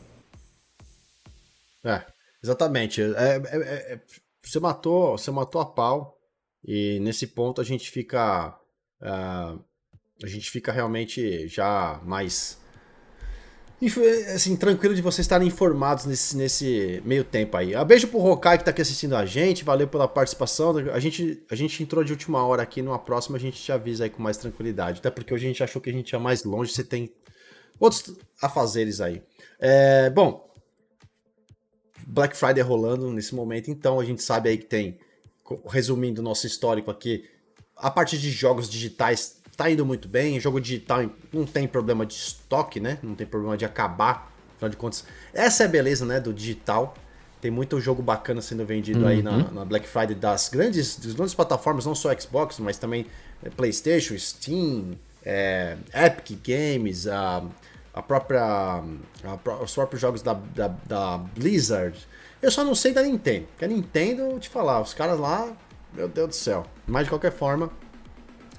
[1.85, 2.05] É,
[2.43, 3.01] Exatamente.
[3.01, 4.01] É, é, é, é,
[4.43, 6.19] você matou, você matou a pau
[6.65, 8.59] e nesse ponto a gente fica,
[9.01, 9.65] uh,
[10.23, 12.61] a gente fica realmente já mais
[14.35, 17.77] assim, tranquilo de vocês estarem informados nesse, nesse meio tempo aí.
[17.77, 20.77] Um beijo pro Rokai que tá aqui assistindo a gente, valeu pela participação.
[20.93, 24.05] A gente, a gente entrou de última hora aqui, numa próxima a gente te avisa
[24.05, 25.01] aí com mais tranquilidade.
[25.01, 27.13] Até porque hoje a gente achou que a gente ia mais longe, você tem
[27.81, 29.21] outros afazeres aí.
[29.59, 30.52] É, bom,
[32.07, 34.99] Black Friday rolando nesse momento, então a gente sabe aí que tem,
[35.69, 37.25] resumindo o nosso histórico aqui,
[37.77, 42.15] a parte de jogos digitais tá indo muito bem, jogo digital não tem problema de
[42.15, 42.99] estoque, né?
[43.03, 45.05] Não tem problema de acabar, afinal de contas.
[45.33, 46.95] Essa é a beleza, né, do digital.
[47.41, 49.07] Tem muito jogo bacana sendo vendido uhum.
[49.09, 49.51] aí na, uhum.
[49.53, 53.07] na, Black Friday das grandes, das grandes plataformas, não só Xbox, mas também
[53.43, 57.43] é, PlayStation, Steam, é, Epic Games, a
[57.93, 58.43] a própria.
[58.43, 61.99] A, os próprios jogos da, da, da, Blizzard.
[62.41, 63.47] Eu só não sei da Nintendo.
[63.49, 65.53] Porque a Nintendo, te falar, os caras lá,
[65.93, 66.65] meu Deus do céu.
[66.87, 67.71] Mas de qualquer forma,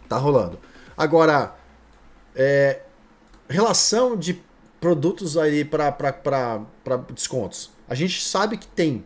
[0.07, 0.59] tá rolando.
[0.95, 1.55] Agora,
[2.36, 2.81] é,
[3.49, 4.41] relação de
[4.79, 5.91] produtos aí para
[7.13, 7.71] descontos.
[7.88, 9.05] A gente sabe que tem.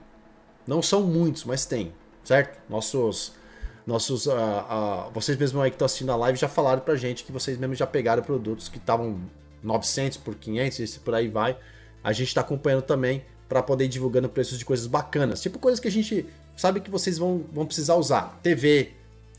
[0.66, 2.60] Não são muitos, mas tem, certo?
[2.70, 3.38] Nossos
[3.86, 7.24] nossos, uh, uh, vocês mesmos aí que estão assistindo a live já falaram pra gente
[7.24, 9.22] que vocês mesmos já pegaram produtos que estavam
[9.64, 11.58] 900 por 500 e por aí vai.
[12.04, 15.80] A gente está acompanhando também para poder ir divulgando preços de coisas bacanas, tipo coisas
[15.80, 18.40] que a gente sabe que vocês vão, vão precisar usar.
[18.44, 18.92] TV,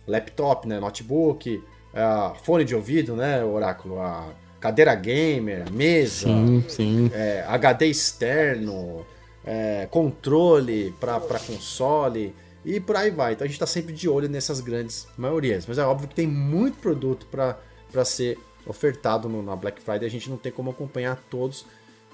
[0.07, 7.11] laptop, né, notebook, uh, fone de ouvido, né, Oráculo, a cadeira gamer, mesa, sim, sim.
[7.12, 9.07] É, HD externo,
[9.45, 13.33] é, controle para console e por aí vai.
[13.33, 15.66] Então a gente está sempre de olho nessas grandes maiorias.
[15.66, 18.39] Mas é óbvio que tem muito produto para ser
[18.69, 21.66] ofertado no, na Black Friday, a gente não tem como acompanhar todos,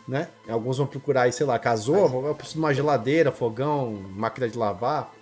[0.06, 0.28] né?
[0.48, 4.56] Alguns vão procurar aí, sei lá, casou, eu preciso de uma geladeira, fogão, máquina de
[4.56, 5.12] lavar,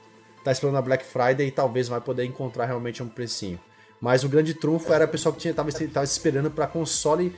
[0.44, 3.58] tá esperando a Black Friday e talvez vai poder encontrar realmente um precinho.
[4.00, 7.34] Mas o grande trunfo era o pessoal que tinha, tava, tava esperando para console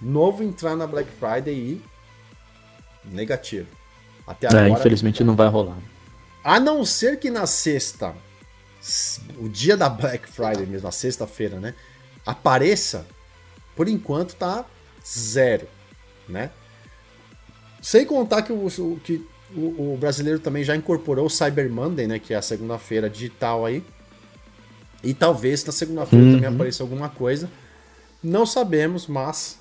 [0.00, 1.82] novo entrar na Black Friday e
[3.04, 3.68] negativo.
[4.26, 4.68] Até é, agora.
[4.68, 5.78] É, infelizmente não vai rolar.
[6.44, 8.14] A não ser que na sexta,
[9.38, 11.74] o dia da Black Friday mesmo, a sexta-feira, né?
[12.26, 13.06] Apareça,
[13.76, 14.64] por enquanto tá
[15.04, 15.66] zero,
[16.28, 16.50] né?
[17.80, 22.18] Sem contar que o, que o, o brasileiro também já incorporou o Cyber Monday, né?
[22.18, 23.84] Que é a segunda-feira digital aí.
[25.02, 26.34] E talvez na segunda-feira uhum.
[26.34, 27.50] também apareça alguma coisa.
[28.22, 29.58] Não sabemos, mas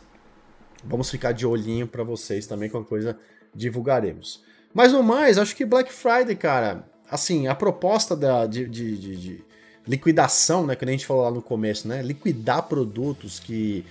[0.83, 3.17] vamos ficar de olhinho para vocês também, com a coisa
[3.53, 4.43] divulgaremos.
[4.73, 9.15] Mas no mais, acho que Black Friday, cara, assim, a proposta da, de, de, de,
[9.17, 9.43] de
[9.87, 13.85] liquidação, né, que a gente falou lá no começo, né, liquidar produtos que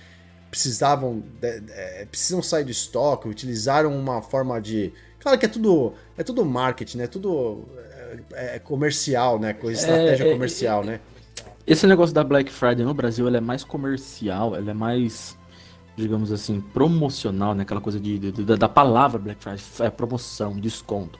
[0.51, 6.23] precisavam, é, precisam sair do estoque, utilizaram uma forma de, claro que é tudo, é
[6.23, 7.65] tudo marketing, né, tudo
[8.33, 10.99] é, é comercial, né, coisa estratégia é, comercial, né.
[11.65, 15.39] Esse negócio da Black Friday no Brasil, é mais comercial, é mais
[15.95, 17.63] digamos assim, promocional, né?
[17.63, 21.19] Aquela coisa de, de, de da palavra Black Friday, é promoção, desconto.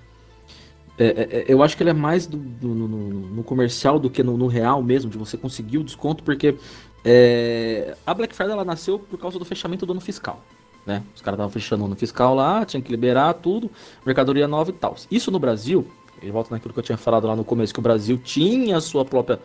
[0.98, 4.10] É, é, é, eu acho que ele é mais do, do no, no, comercial do
[4.10, 6.56] que no, no, real mesmo, de você conseguir o desconto, porque
[7.04, 10.44] é, a Black Friday ela nasceu por causa do fechamento do ano fiscal.
[10.86, 11.04] Né?
[11.16, 13.70] Os caras estavam fechando o ano fiscal lá, tinha que liberar tudo,
[14.06, 14.96] mercadoria nova e tal.
[15.10, 15.88] Isso no Brasil,
[16.22, 18.82] ele volta naquilo que eu tinha falado lá no começo, que o Brasil tinha a
[18.82, 19.40] sua própria,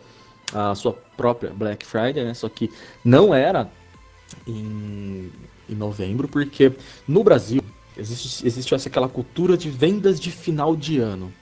[0.52, 2.34] a sua própria Black Friday, né?
[2.34, 2.70] Só que
[3.04, 3.70] não era
[4.46, 5.30] em,
[5.68, 6.72] em novembro, porque
[7.07, 7.62] no Brasil
[7.96, 11.32] existe, existe essa, aquela cultura de vendas de final de ano.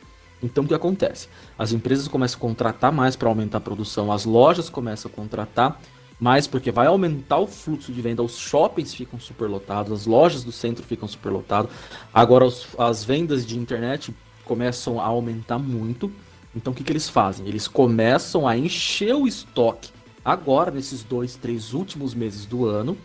[0.43, 1.29] Então o que acontece?
[1.59, 5.81] As empresas começam a contratar mais para aumentar a produção, as lojas começam a contratar
[6.19, 10.53] mais porque vai aumentar o fluxo de venda, os shoppings ficam superlotados, as lojas do
[10.53, 11.71] centro ficam superlotadas.
[12.13, 16.11] Agora os, as vendas de internet começam a aumentar muito.
[16.55, 17.47] Então o que, que eles fazem?
[17.47, 19.91] Eles começam a encher o estoque
[20.25, 22.97] agora, nesses dois, três últimos meses do ano,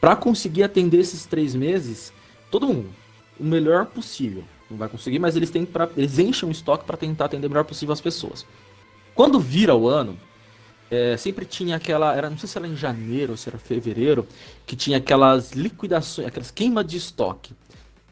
[0.00, 2.12] para conseguir atender esses três meses,
[2.50, 2.90] todo mundo,
[3.38, 4.44] o melhor possível.
[4.70, 7.50] Não vai conseguir, mas eles têm para eles enchem o estoque para tentar atender o
[7.50, 8.46] melhor possível as pessoas.
[9.14, 10.16] Quando vira o ano,
[10.90, 14.26] é, sempre tinha aquela, era não sei se era em janeiro ou se era fevereiro,
[14.66, 17.54] que tinha aquelas liquidações, aquelas queimas de estoque.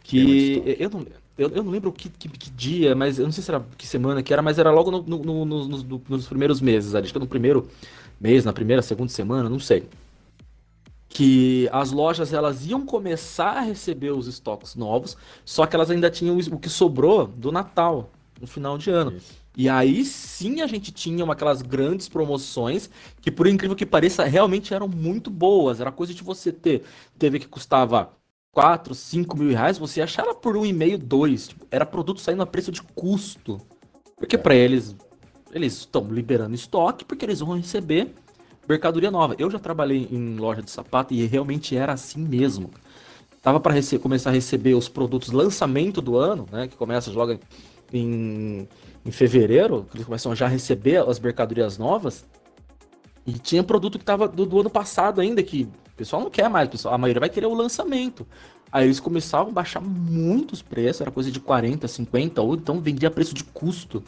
[0.02, 0.76] Que estoque.
[0.82, 1.06] eu não
[1.38, 3.86] eu, eu não lembro que, que, que, dia, mas eu não sei se era que
[3.86, 7.18] semana que era, mas era logo no, no, no, nos, nos primeiros meses, acho que
[7.18, 7.68] no primeiro
[8.20, 9.88] mês, na primeira, segunda semana, não sei.
[11.08, 16.10] Que as lojas elas iam começar a receber os estoques novos, só que elas ainda
[16.10, 18.10] tinham o que sobrou do Natal,
[18.40, 19.12] no final de ano.
[19.12, 19.37] Isso.
[19.58, 22.88] E aí sim a gente tinha aquelas grandes promoções
[23.20, 25.80] que, por incrível que pareça, realmente eram muito boas.
[25.80, 26.84] Era coisa de você ter
[27.18, 28.12] TV que custava
[28.52, 31.48] 4, 5 mil reais, você achava por um e meio, dois.
[31.48, 33.60] Tipo, era produto saindo a preço de custo.
[34.16, 34.94] Porque para eles
[35.52, 38.14] eles estão liberando estoque porque eles vão receber
[38.68, 39.34] mercadoria nova.
[39.40, 42.70] Eu já trabalhei em loja de sapato e realmente era assim mesmo.
[43.42, 46.68] Tava para começar a receber os produtos lançamento do ano, né?
[46.68, 47.40] Que começa logo
[47.92, 48.68] em,
[49.04, 52.26] em fevereiro, eles começam já a receber as mercadorias novas.
[53.26, 56.48] E tinha produto que tava do, do, ano passado ainda, que o pessoal não quer
[56.48, 58.26] mais, pessoal, a maioria vai querer o lançamento.
[58.70, 63.10] Aí eles começavam a baixar muitos preços, era coisa de 40, 50, ou então vendia
[63.10, 64.02] preço de custo.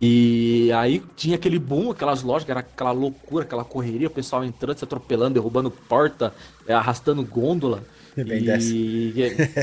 [0.00, 4.76] E aí tinha aquele boom, aquelas lojas, era aquela loucura, aquela correria, o pessoal entrando,
[4.76, 6.34] se atropelando, derrubando porta,
[6.66, 7.84] é, arrastando gôndola.
[8.16, 9.12] Bem e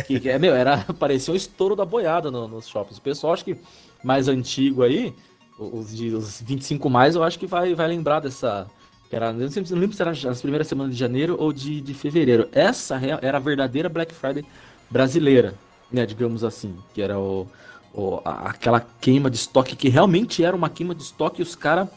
[0.07, 2.97] que, que, é, meu, era, parecia um estouro da boiada no, nos shoppings.
[2.97, 3.55] O pessoal, acho que
[4.03, 5.13] mais antigo aí,
[5.57, 8.67] os, os 25 mais, eu acho que vai, vai lembrar dessa.
[9.11, 11.93] Era, não, sei, não lembro se era as primeiras semanas de janeiro ou de, de
[11.93, 12.47] fevereiro.
[12.51, 14.45] Essa era a verdadeira Black Friday
[14.89, 15.55] brasileira,
[15.91, 16.05] né?
[16.05, 16.75] Digamos assim.
[16.93, 17.47] Que era o
[17.93, 21.87] ó, aquela queima de estoque que realmente era uma queima de estoque e os caras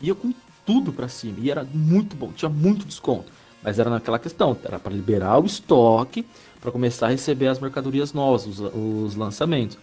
[0.00, 0.32] iam com
[0.66, 1.38] tudo para cima.
[1.40, 3.32] E era muito bom, tinha muito desconto.
[3.68, 6.24] Mas era naquela questão, era para liberar o estoque
[6.58, 9.76] para começar a receber as mercadorias novas, os, os, lançamentos.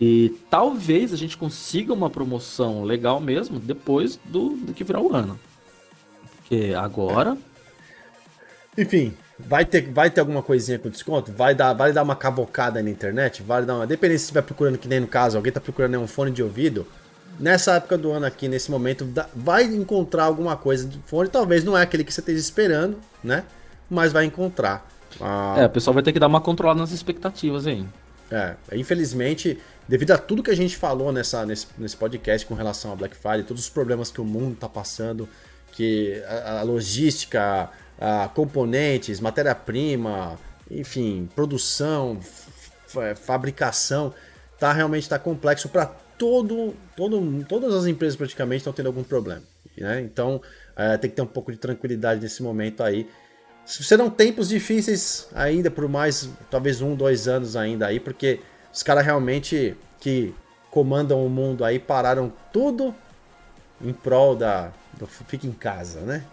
[0.00, 5.12] E talvez a gente consiga uma promoção legal mesmo depois do, do que virar o
[5.12, 5.36] ano.
[6.36, 7.36] Porque agora.
[8.76, 11.32] Enfim, vai ter, vai ter alguma coisinha com desconto?
[11.32, 13.42] Vai dar, vai dar uma cabocada na internet?
[13.42, 13.86] Vai dar uma.
[13.88, 16.86] Dependendo se estiver procurando, que nem no caso, alguém tá procurando um fone de ouvido.
[17.38, 21.28] Nessa época do ano aqui, nesse momento, vai encontrar alguma coisa de fone.
[21.28, 23.44] Talvez não é aquele que você esteja esperando, né?
[23.88, 24.86] Mas vai encontrar.
[25.20, 27.86] Ah, é, o pessoal vai ter que dar uma controlada nas expectativas aí.
[28.30, 32.92] É, infelizmente, devido a tudo que a gente falou nessa, nesse, nesse podcast com relação
[32.92, 35.28] a Black Friday, todos os problemas que o mundo está passando,
[35.72, 40.38] que a, a logística, a componentes, matéria-prima,
[40.70, 42.18] enfim, produção,
[43.16, 44.12] fabricação,
[44.58, 49.42] tá realmente tá complexo para todo, todo, todas as empresas praticamente estão tendo algum problema.
[49.76, 50.00] Né?
[50.02, 50.42] Então
[50.76, 53.08] é, tem que ter um pouco de tranquilidade nesse momento aí.
[53.64, 58.40] Serão tempos difíceis ainda por mais, talvez um, dois anos ainda aí, porque
[58.72, 60.34] os caras realmente que
[60.70, 62.94] comandam o mundo aí pararam tudo
[63.80, 66.24] em prol da, do Fica em Casa, né?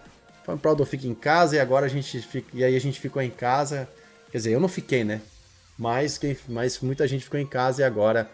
[0.43, 2.79] Foi em prol do Fica em Casa e agora a gente fica, e aí a
[2.79, 3.87] gente ficou em casa.
[4.31, 5.21] Quer dizer, eu não fiquei, né?
[5.77, 8.29] Mas, quem, mas muita gente ficou em casa e agora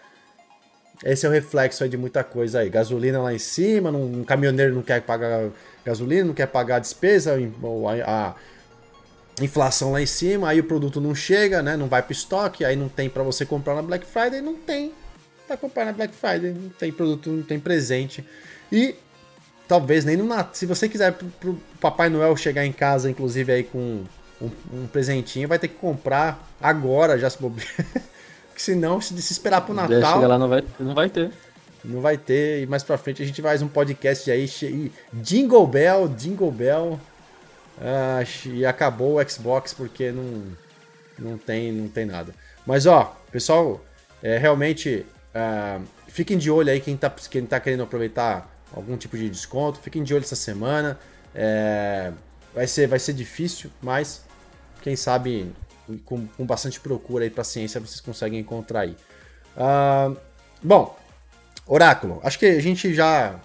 [1.04, 2.70] esse é o reflexo de muita coisa aí.
[2.70, 5.50] Gasolina lá em cima, um, caminhoneiro não quer pagar
[5.84, 7.36] gasolina, não quer pagar a despesa,
[8.06, 8.36] a,
[9.42, 11.76] inflação lá em cima, aí o produto não chega, né?
[11.76, 14.94] Não vai para estoque, aí não tem para você comprar na Black Friday, não tem
[15.48, 18.24] para comprar na Black Friday, não tem produto, não tem presente.
[18.72, 18.96] E
[19.68, 23.52] talvez nem no Natal, se você quiser pro, pro Papai Noel chegar em casa, inclusive
[23.52, 24.04] aí com
[24.42, 27.68] um, um presentinho, vai ter que comprar agora, já se bobear.
[28.62, 30.14] Senão, se, se esperar pro Natal.
[30.14, 31.32] Chegar lá não vai, não vai ter.
[31.84, 34.48] Não vai ter, e mais pra frente a gente faz um podcast aí,
[35.12, 37.00] Jingle Bell, Jingle Bell,
[37.82, 40.44] ah, e acabou o Xbox porque não,
[41.18, 42.36] não, tem, não tem nada.
[42.64, 43.84] Mas ó, pessoal,
[44.22, 49.18] é, realmente uh, fiquem de olho aí quem tá, quem tá querendo aproveitar algum tipo
[49.18, 49.80] de desconto.
[49.80, 51.00] Fiquem de olho essa semana.
[51.34, 52.12] É,
[52.54, 54.24] vai, ser, vai ser difícil, mas
[54.84, 55.52] quem sabe
[56.00, 58.96] com, com bastante procura e paciência vocês conseguem encontrar aí.
[59.56, 60.16] Uh,
[60.62, 60.96] bom,
[61.68, 63.40] Oráculo, acho que a gente já,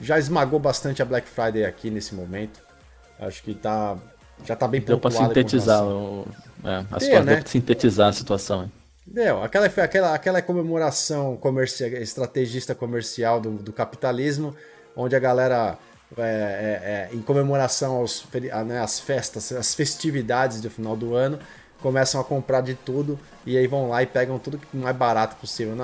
[0.00, 2.60] já esmagou bastante a Black Friday aqui nesse momento.
[3.18, 3.96] Acho que tá,
[4.44, 6.26] já tá bem Deu para sintetizar, o,
[6.64, 7.42] é, a situação, né?
[7.46, 8.62] sintetizar a situação.
[8.64, 8.72] Hein?
[9.06, 14.54] Deu, aquela, aquela, aquela comemoração comercial, estrategista comercial do, do capitalismo,
[14.96, 15.78] onde a galera,
[16.16, 18.04] é, é, é, em comemoração
[18.66, 21.38] né, às festas, às festividades do final do ano,
[21.82, 25.36] começam a comprar de tudo e aí vão lá e pegam tudo que mais barato
[25.36, 25.74] possível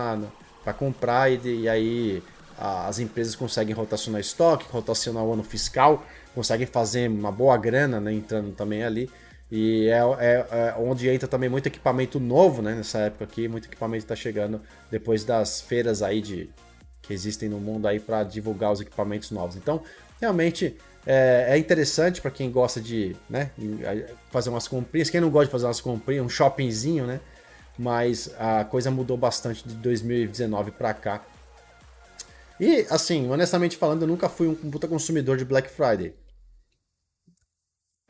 [0.63, 2.23] para comprar e, e aí
[2.59, 6.05] a, as empresas conseguem rotacionar estoque, rotacionar o ano fiscal
[6.37, 9.11] conseguem fazer uma boa grana, né, entrando também ali.
[9.51, 12.75] E é, é, é, onde entra também muito equipamento novo, né?
[12.75, 16.51] Nessa época aqui, muito equipamento está chegando depois das feiras aí de
[17.01, 19.57] que existem no mundo aí para divulgar os equipamentos novos.
[19.57, 19.81] Então,
[20.21, 20.77] realmente
[21.07, 23.51] é, é interessante para quem gosta de né,
[24.31, 25.09] fazer umas comprinhas.
[25.09, 27.21] Quem não gosta de fazer umas comprinhas, um shoppingzinho, né?
[27.79, 31.25] Mas a coisa mudou bastante de 2019 para cá.
[32.59, 36.15] E, assim, honestamente falando, eu nunca fui um puta consumidor de Black Friday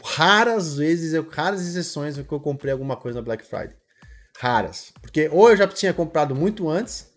[0.02, 3.76] raras vezes, eu, raras exceções que eu comprei alguma coisa na Black Friday.
[4.38, 4.92] Raras.
[5.00, 7.10] Porque ou eu já tinha comprado muito antes,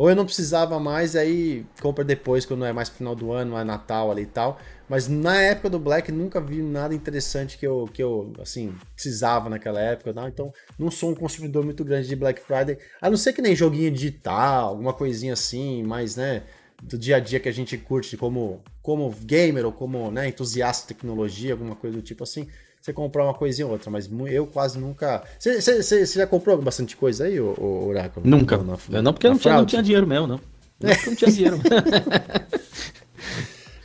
[0.00, 3.62] ou eu não precisava mais, aí compra depois, quando é mais final do ano, é
[3.62, 4.58] Natal ali e tal.
[4.88, 9.50] Mas na época do Black nunca vi nada interessante que eu, que eu assim, precisava
[9.50, 10.14] naquela época.
[10.14, 10.26] Não?
[10.26, 12.78] Então não sou um consumidor muito grande de Black Friday.
[12.98, 16.44] A não ser que nem joguinho digital, alguma coisinha assim, mas né,
[16.82, 20.84] do dia a dia que a gente curte como, como gamer ou como né, entusiasta
[20.84, 22.48] de tecnologia, alguma coisa do tipo assim,
[22.80, 25.22] você comprar uma coisinha ou outra, mas eu quase nunca.
[25.38, 28.26] Você, você, você já comprou bastante coisa aí, o, Oráculo?
[28.26, 28.56] Nunca.
[28.56, 30.40] Não, não, não porque não tinha, não tinha dinheiro mesmo, não.
[30.80, 31.58] Não, não tinha dinheiro.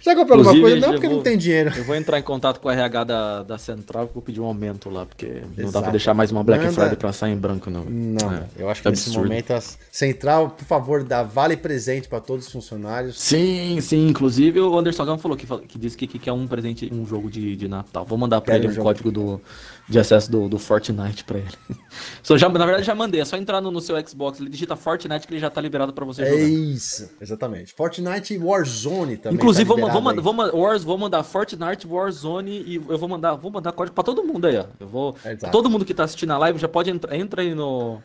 [0.06, 0.80] Já comprou alguma coisa?
[0.80, 1.74] Não, porque vou, não tem dinheiro.
[1.76, 4.46] Eu vou entrar em contato com o RH da, da Central e vou pedir um
[4.46, 5.50] aumento lá, porque Exato.
[5.58, 6.76] não dá pra deixar mais uma Black Manda...
[6.76, 7.84] Friday pra sair em branco, não.
[7.86, 12.08] Não, é, eu acho que é nesse momento a Central, por favor, dá vale presente
[12.08, 13.20] para todos os funcionários.
[13.20, 14.08] Sim, sim.
[14.08, 17.32] Inclusive o Anderson Gama falou que, que disse que, que quer um presente, um jogo
[17.32, 18.06] de, de Natal.
[18.06, 19.42] Vou mandar pra ele um, um código do
[19.88, 21.52] de acesso do, do Fortnite pra ele.
[22.24, 23.22] so, já, na verdade, já mandei.
[23.22, 25.94] É só entrar no, no seu Xbox, ele digita Fortnite que ele já tá liberado
[25.94, 26.42] pra você é jogar.
[26.42, 27.74] É isso, exatamente.
[27.74, 29.38] Fortnite e Warzone também.
[29.38, 33.52] Inclusive, tá vou, vou, vou, Wars, vou mandar Fortnite, Warzone e eu vou mandar, vou
[33.52, 34.66] mandar código pra todo mundo aí, ó.
[34.80, 35.16] Eu vou.
[35.24, 35.52] Exato.
[35.52, 37.16] Todo mundo que tá assistindo a live já pode entrar.
[37.16, 38.02] Entra aí no.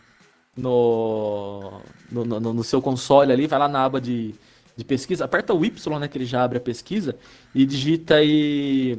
[0.57, 4.35] No, no, no, no seu console ali, vai lá na aba de,
[4.77, 7.15] de pesquisa, aperta o Y, né, que ele já abre a pesquisa,
[7.55, 8.99] e digita aí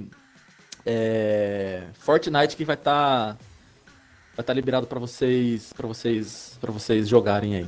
[0.86, 6.72] é, Fortnite que vai estar tá, vai estar tá liberado para vocês para vocês para
[6.72, 7.68] vocês jogarem aí.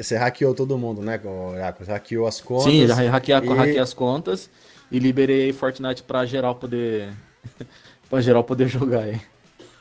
[0.00, 1.20] Você hackeou todo mundo, né?
[1.78, 2.72] Você hackeou as contas.
[2.72, 3.48] Sim, já hackeei, e...
[3.48, 4.48] hackeei as contas
[4.90, 7.12] e liberei Fortnite pra geral poder.
[8.08, 9.20] pra geral poder jogar aí.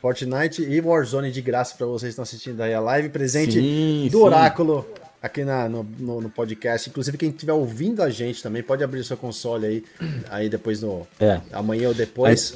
[0.01, 3.09] Fortnite e Warzone de graça para vocês que estão assistindo aí a live.
[3.09, 4.23] Presente sim, do sim.
[4.23, 4.87] Oráculo
[5.21, 6.89] aqui na, no, no, no, podcast.
[6.89, 9.83] Inclusive, quem estiver ouvindo a gente também pode abrir o seu console aí,
[10.29, 11.07] aí depois no.
[11.19, 11.39] É.
[11.51, 12.55] Amanhã ou depois.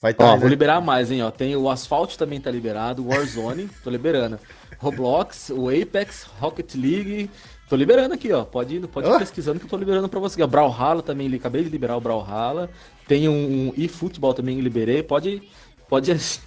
[0.00, 0.40] Vai tá, ó, né?
[0.40, 1.22] vou liberar mais, hein?
[1.22, 1.30] Ó.
[1.30, 4.38] Tem o Asphalt também tá liberado, Warzone, tô liberando.
[4.78, 7.30] Roblox, o Apex, Rocket League.
[7.68, 8.44] Tô liberando aqui, ó.
[8.44, 9.18] Pode ir, pode ir oh.
[9.18, 10.42] pesquisando que eu tô liberando pra você.
[10.42, 12.70] O Brawlhalla também, acabei de liberar o Brawlhalla.
[13.08, 13.32] Tem um,
[13.68, 15.02] um eFootball também liberei.
[15.02, 15.42] Pode,
[15.88, 16.40] pode assim.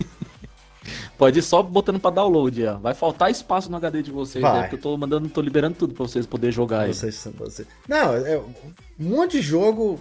[1.17, 2.77] Pode ir só botando pra download, ó.
[2.77, 4.61] Vai faltar espaço no HD de vocês, né?
[4.61, 6.93] Porque eu tô mandando, tô liberando tudo pra vocês poderem jogar aí.
[6.93, 7.67] Vocês, vocês.
[7.87, 8.53] Não, é um
[8.99, 9.99] monte de jogo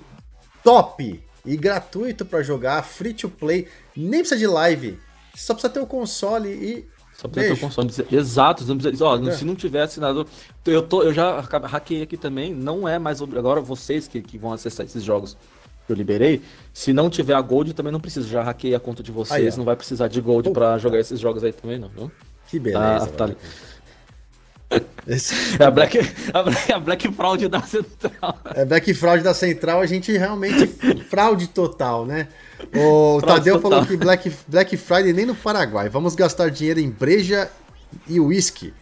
[0.62, 3.66] top e gratuito para jogar, free to play,
[3.96, 4.98] nem precisa de live.
[5.34, 7.90] Só precisa ter o console e só precisa ter o console.
[8.12, 9.32] Exato, não precisa, ó, é.
[9.32, 10.26] se não tiver assinado.
[10.64, 13.20] Eu, tô, eu já hackei aqui também, não é mais.
[13.20, 15.36] Agora vocês que, que vão acessar esses jogos
[15.92, 18.28] eu liberei, se não tiver a Gold, também não precisa.
[18.28, 21.18] Já hackei a conta de vocês, aí, não vai precisar de Gold para jogar esses
[21.18, 21.88] jogos aí também, não.
[21.88, 22.10] Viu?
[22.48, 23.06] Que beleza.
[23.08, 23.34] Tá, tá
[25.58, 25.98] É a Black,
[26.32, 28.38] a Black, a Black Fraud da Central.
[28.54, 30.66] É Black Fraud da Central, a gente realmente
[31.08, 32.28] fraude total, né?
[32.74, 33.70] O Tadeu total.
[33.70, 35.88] falou que Black, Black Friday nem no Paraguai.
[35.88, 37.50] Vamos gastar dinheiro em breja
[38.06, 38.74] e uísque.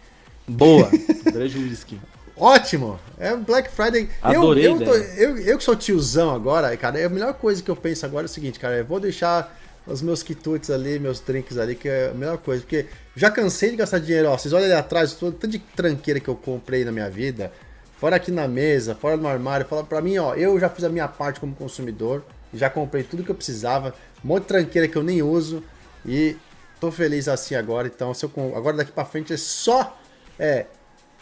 [0.49, 0.91] Boa,
[1.33, 2.01] breja e uísque.
[2.37, 3.01] Ótimo!
[3.19, 4.09] É Black Friday.
[4.21, 7.63] Adorei, eu, eu, tô, eu, eu, que sou tiozão agora, cara, é a melhor coisa
[7.63, 9.57] que eu penso agora é o seguinte, cara, eu vou deixar
[9.87, 12.63] os meus quitutes ali, meus drinks ali, que é a melhor coisa.
[12.63, 14.37] Porque já cansei de gastar dinheiro, ó.
[14.37, 17.53] Vocês olham ali atrás, tanto de tranqueira que eu comprei na minha vida.
[17.99, 19.65] Fora aqui na mesa, fora no armário.
[19.67, 22.25] Fala pra mim, ó, eu já fiz a minha parte como consumidor.
[22.53, 23.95] Já comprei tudo que eu precisava.
[24.25, 25.63] Um monte de tranqueira que eu nem uso.
[26.05, 26.37] E
[26.81, 27.87] tô feliz assim agora.
[27.87, 29.97] Então, se eu, agora daqui pra frente é só.
[30.39, 30.67] É,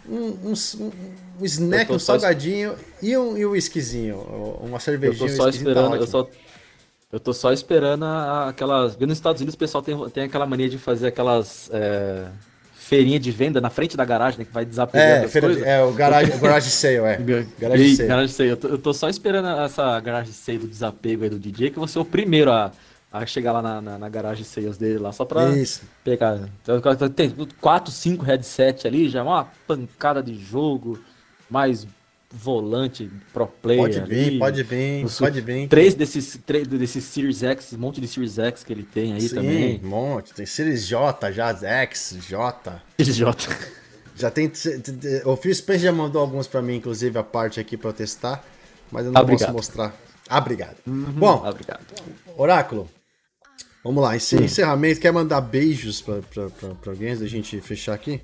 [0.08, 0.52] um, um,
[1.40, 2.76] um snack, um salgadinho só...
[3.02, 4.16] e um, e um whiskyzinho,
[4.62, 5.28] uma cervejinha.
[5.28, 6.28] Eu tô só tá esperando, tá eu só
[7.14, 8.96] eu tô só esperando aquelas.
[8.98, 12.26] Nos Estados Unidos o pessoal tem, tem aquela mania de fazer aquelas é,
[12.74, 14.44] feirinha de venda na frente da garagem, né?
[14.44, 17.16] Que vai desapegando é, feira, É, o garage, garage sale, é.
[17.56, 18.08] Garage sale.
[18.08, 18.50] Garage sale.
[18.50, 21.78] Eu, tô, eu tô só esperando essa garagem sale do desapego aí do DJ, que
[21.78, 22.72] vou ser o primeiro a,
[23.14, 25.82] a chegar lá na, na, na garagem sales dele lá, só pra Isso.
[26.02, 26.48] pegar.
[27.14, 30.98] Tem 4, 5 headset ali, já é uma pancada de jogo,
[31.48, 31.86] mais
[32.28, 33.82] volante pro player.
[33.82, 34.38] Pode vir, ali.
[34.40, 35.68] pode vir, pode vir.
[35.68, 39.20] Três desses, três desses Series X, um monte de Series X que ele tem aí
[39.20, 39.80] Sim, também.
[39.84, 40.34] um monte.
[40.34, 42.82] Tem Series J já, X, J.
[42.98, 43.56] Series J.
[44.16, 44.50] Já tem.
[45.24, 48.44] O Phil Spencer já mandou alguns para mim, inclusive, a parte aqui pra eu testar.
[48.90, 49.52] Mas eu não obrigado.
[49.52, 49.94] posso mostrar.
[50.28, 50.76] Ah, obrigado.
[50.84, 51.84] Uhum, Bom, obrigado.
[52.36, 52.88] Oráculo.
[53.84, 54.98] Vamos lá, esse encerramento.
[54.98, 58.22] Quer mandar beijos pra, pra, pra, pra alguém antes da gente fechar aqui?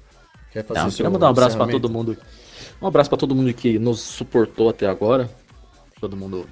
[0.50, 2.16] Quer fazer não, quero mandar um abraço para todo mundo.
[2.80, 5.30] Um abraço para todo mundo que nos suportou até agora.
[6.00, 6.48] Todo mundo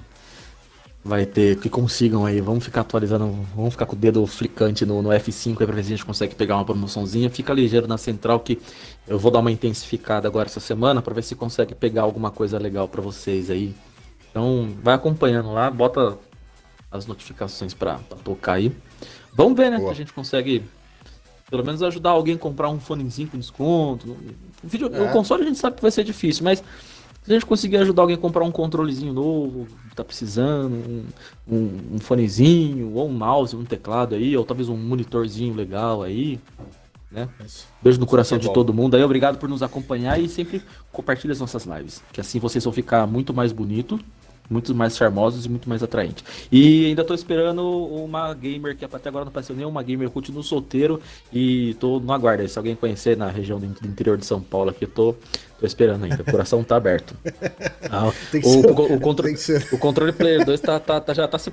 [1.03, 2.39] vai ter que consigam aí.
[2.39, 5.83] Vamos ficar atualizando, vamos ficar com o dedo flicante no, no F5 aí pra ver
[5.85, 7.31] se a gente consegue pegar uma promoçãozinha.
[7.31, 8.61] Fica ligeiro na central que
[9.07, 12.59] eu vou dar uma intensificada agora essa semana para ver se consegue pegar alguma coisa
[12.59, 13.75] legal para vocês aí.
[14.31, 16.19] Então, vai acompanhando lá, bota
[16.91, 18.71] as notificações para tocar aí.
[19.33, 19.79] Vamos ver, né?
[19.79, 20.65] Se a gente consegue
[21.51, 24.17] pelo menos ajudar alguém a comprar um fonezinho com desconto.
[24.63, 25.03] O, vídeo, é.
[25.03, 28.03] o console a gente sabe que vai ser difícil, mas se a gente conseguir ajudar
[28.03, 31.05] alguém a comprar um controlezinho novo, tá precisando, um,
[31.47, 36.39] um, um fonezinho, ou um mouse, um teclado aí, ou talvez um monitorzinho legal aí,
[37.11, 37.29] né?
[37.83, 41.33] Beijo no coração é de todo mundo aí, obrigado por nos acompanhar e sempre compartilhe
[41.33, 43.99] as nossas lives, que assim vocês vão ficar muito mais bonito
[44.49, 46.25] muito mais charmosos e muito mais atraentes.
[46.51, 51.01] E ainda tô esperando uma gamer que até agora não apareceu nenhuma gamer, continuo solteiro
[51.33, 52.49] e tô no aguardo.
[52.49, 55.15] Se alguém conhecer na região do interior de São Paulo aqui, tô,
[55.59, 56.23] tô esperando ainda.
[56.23, 57.15] O coração tá aberto.
[57.91, 58.61] Ah, o, ser, o,
[58.97, 59.29] o, contro
[59.73, 61.51] o, controle Player 2 tá, tá, tá, já tá se.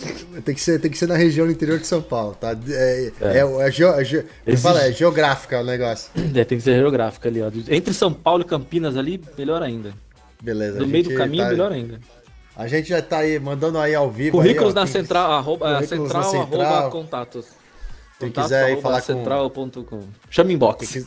[0.44, 2.56] Tem que, ser, tem que ser na região do interior de São Paulo, tá?
[2.68, 3.38] É, é.
[3.38, 4.24] é, é, ge, é, ge,
[4.56, 6.10] fala, é geográfica o negócio.
[6.34, 7.50] É, tem que ser geográfica ali, ó.
[7.68, 9.92] Entre São Paulo e Campinas ali, melhor ainda.
[10.42, 10.78] Beleza.
[10.80, 11.50] No meio do caminho, tá...
[11.50, 12.00] melhor ainda.
[12.60, 14.36] A gente já tá aí mandando aí ao vivo.
[14.36, 17.46] Currículos aí, na central, arroba, é, central, central, arroba contatos.
[18.18, 19.82] Quem Contato, quiser aí falar central.com.
[19.82, 20.02] com...
[20.28, 20.92] Chama inbox.
[20.92, 21.06] Quem,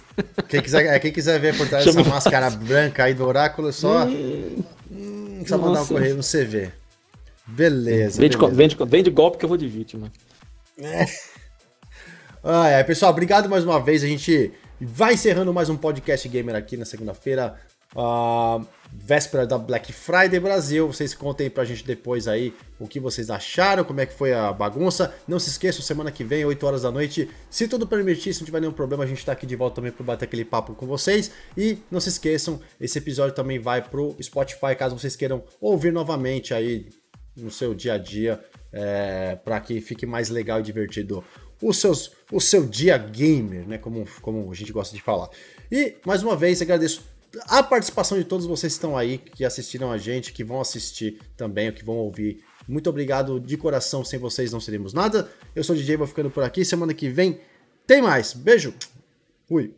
[0.49, 4.04] quem, quiser, é, quem quiser ver por trás dessa máscara branca aí do oráculo, só,
[4.04, 6.72] hum, hum, só mandar um correio no CV.
[7.45, 8.20] Beleza.
[8.20, 8.56] Vende, beleza.
[8.56, 10.12] Vende, vende golpe que eu vou de vítima.
[10.80, 11.06] É.
[12.43, 14.04] Ah, é, pessoal, obrigado mais uma vez.
[14.04, 14.51] A gente
[14.82, 17.60] vai encerrando mais um podcast gamer aqui na segunda-feira.
[17.96, 20.88] Uh, véspera da Black Friday Brasil.
[20.88, 24.52] Vocês contem pra gente depois aí o que vocês acharam, como é que foi a
[24.52, 25.14] bagunça.
[25.28, 28.46] Não se esqueçam, semana que vem, 8 horas da noite, se tudo permitir, se não
[28.46, 30.86] tiver nenhum problema, a gente tá aqui de volta também para bater aquele papo com
[30.86, 31.32] vocês.
[31.58, 36.54] E não se esqueçam, esse episódio também vai pro Spotify, caso vocês queiram ouvir novamente
[36.54, 36.89] aí
[37.36, 38.39] no seu dia a dia,
[38.72, 41.24] é, para que fique mais legal e divertido
[41.62, 43.78] os seus, o seu dia gamer, né?
[43.78, 45.30] Como, como a gente gosta de falar.
[45.72, 47.02] E mais uma vez agradeço
[47.48, 51.20] a participação de todos vocês que estão aí, que assistiram a gente, que vão assistir
[51.36, 52.44] também, que vão ouvir.
[52.68, 55.30] Muito obrigado de coração, sem vocês não seríamos nada.
[55.56, 56.64] Eu sou o DJ, vou ficando por aqui.
[56.64, 57.40] Semana que vem
[57.86, 58.34] tem mais.
[58.34, 58.74] Beijo.
[59.48, 59.74] Fui.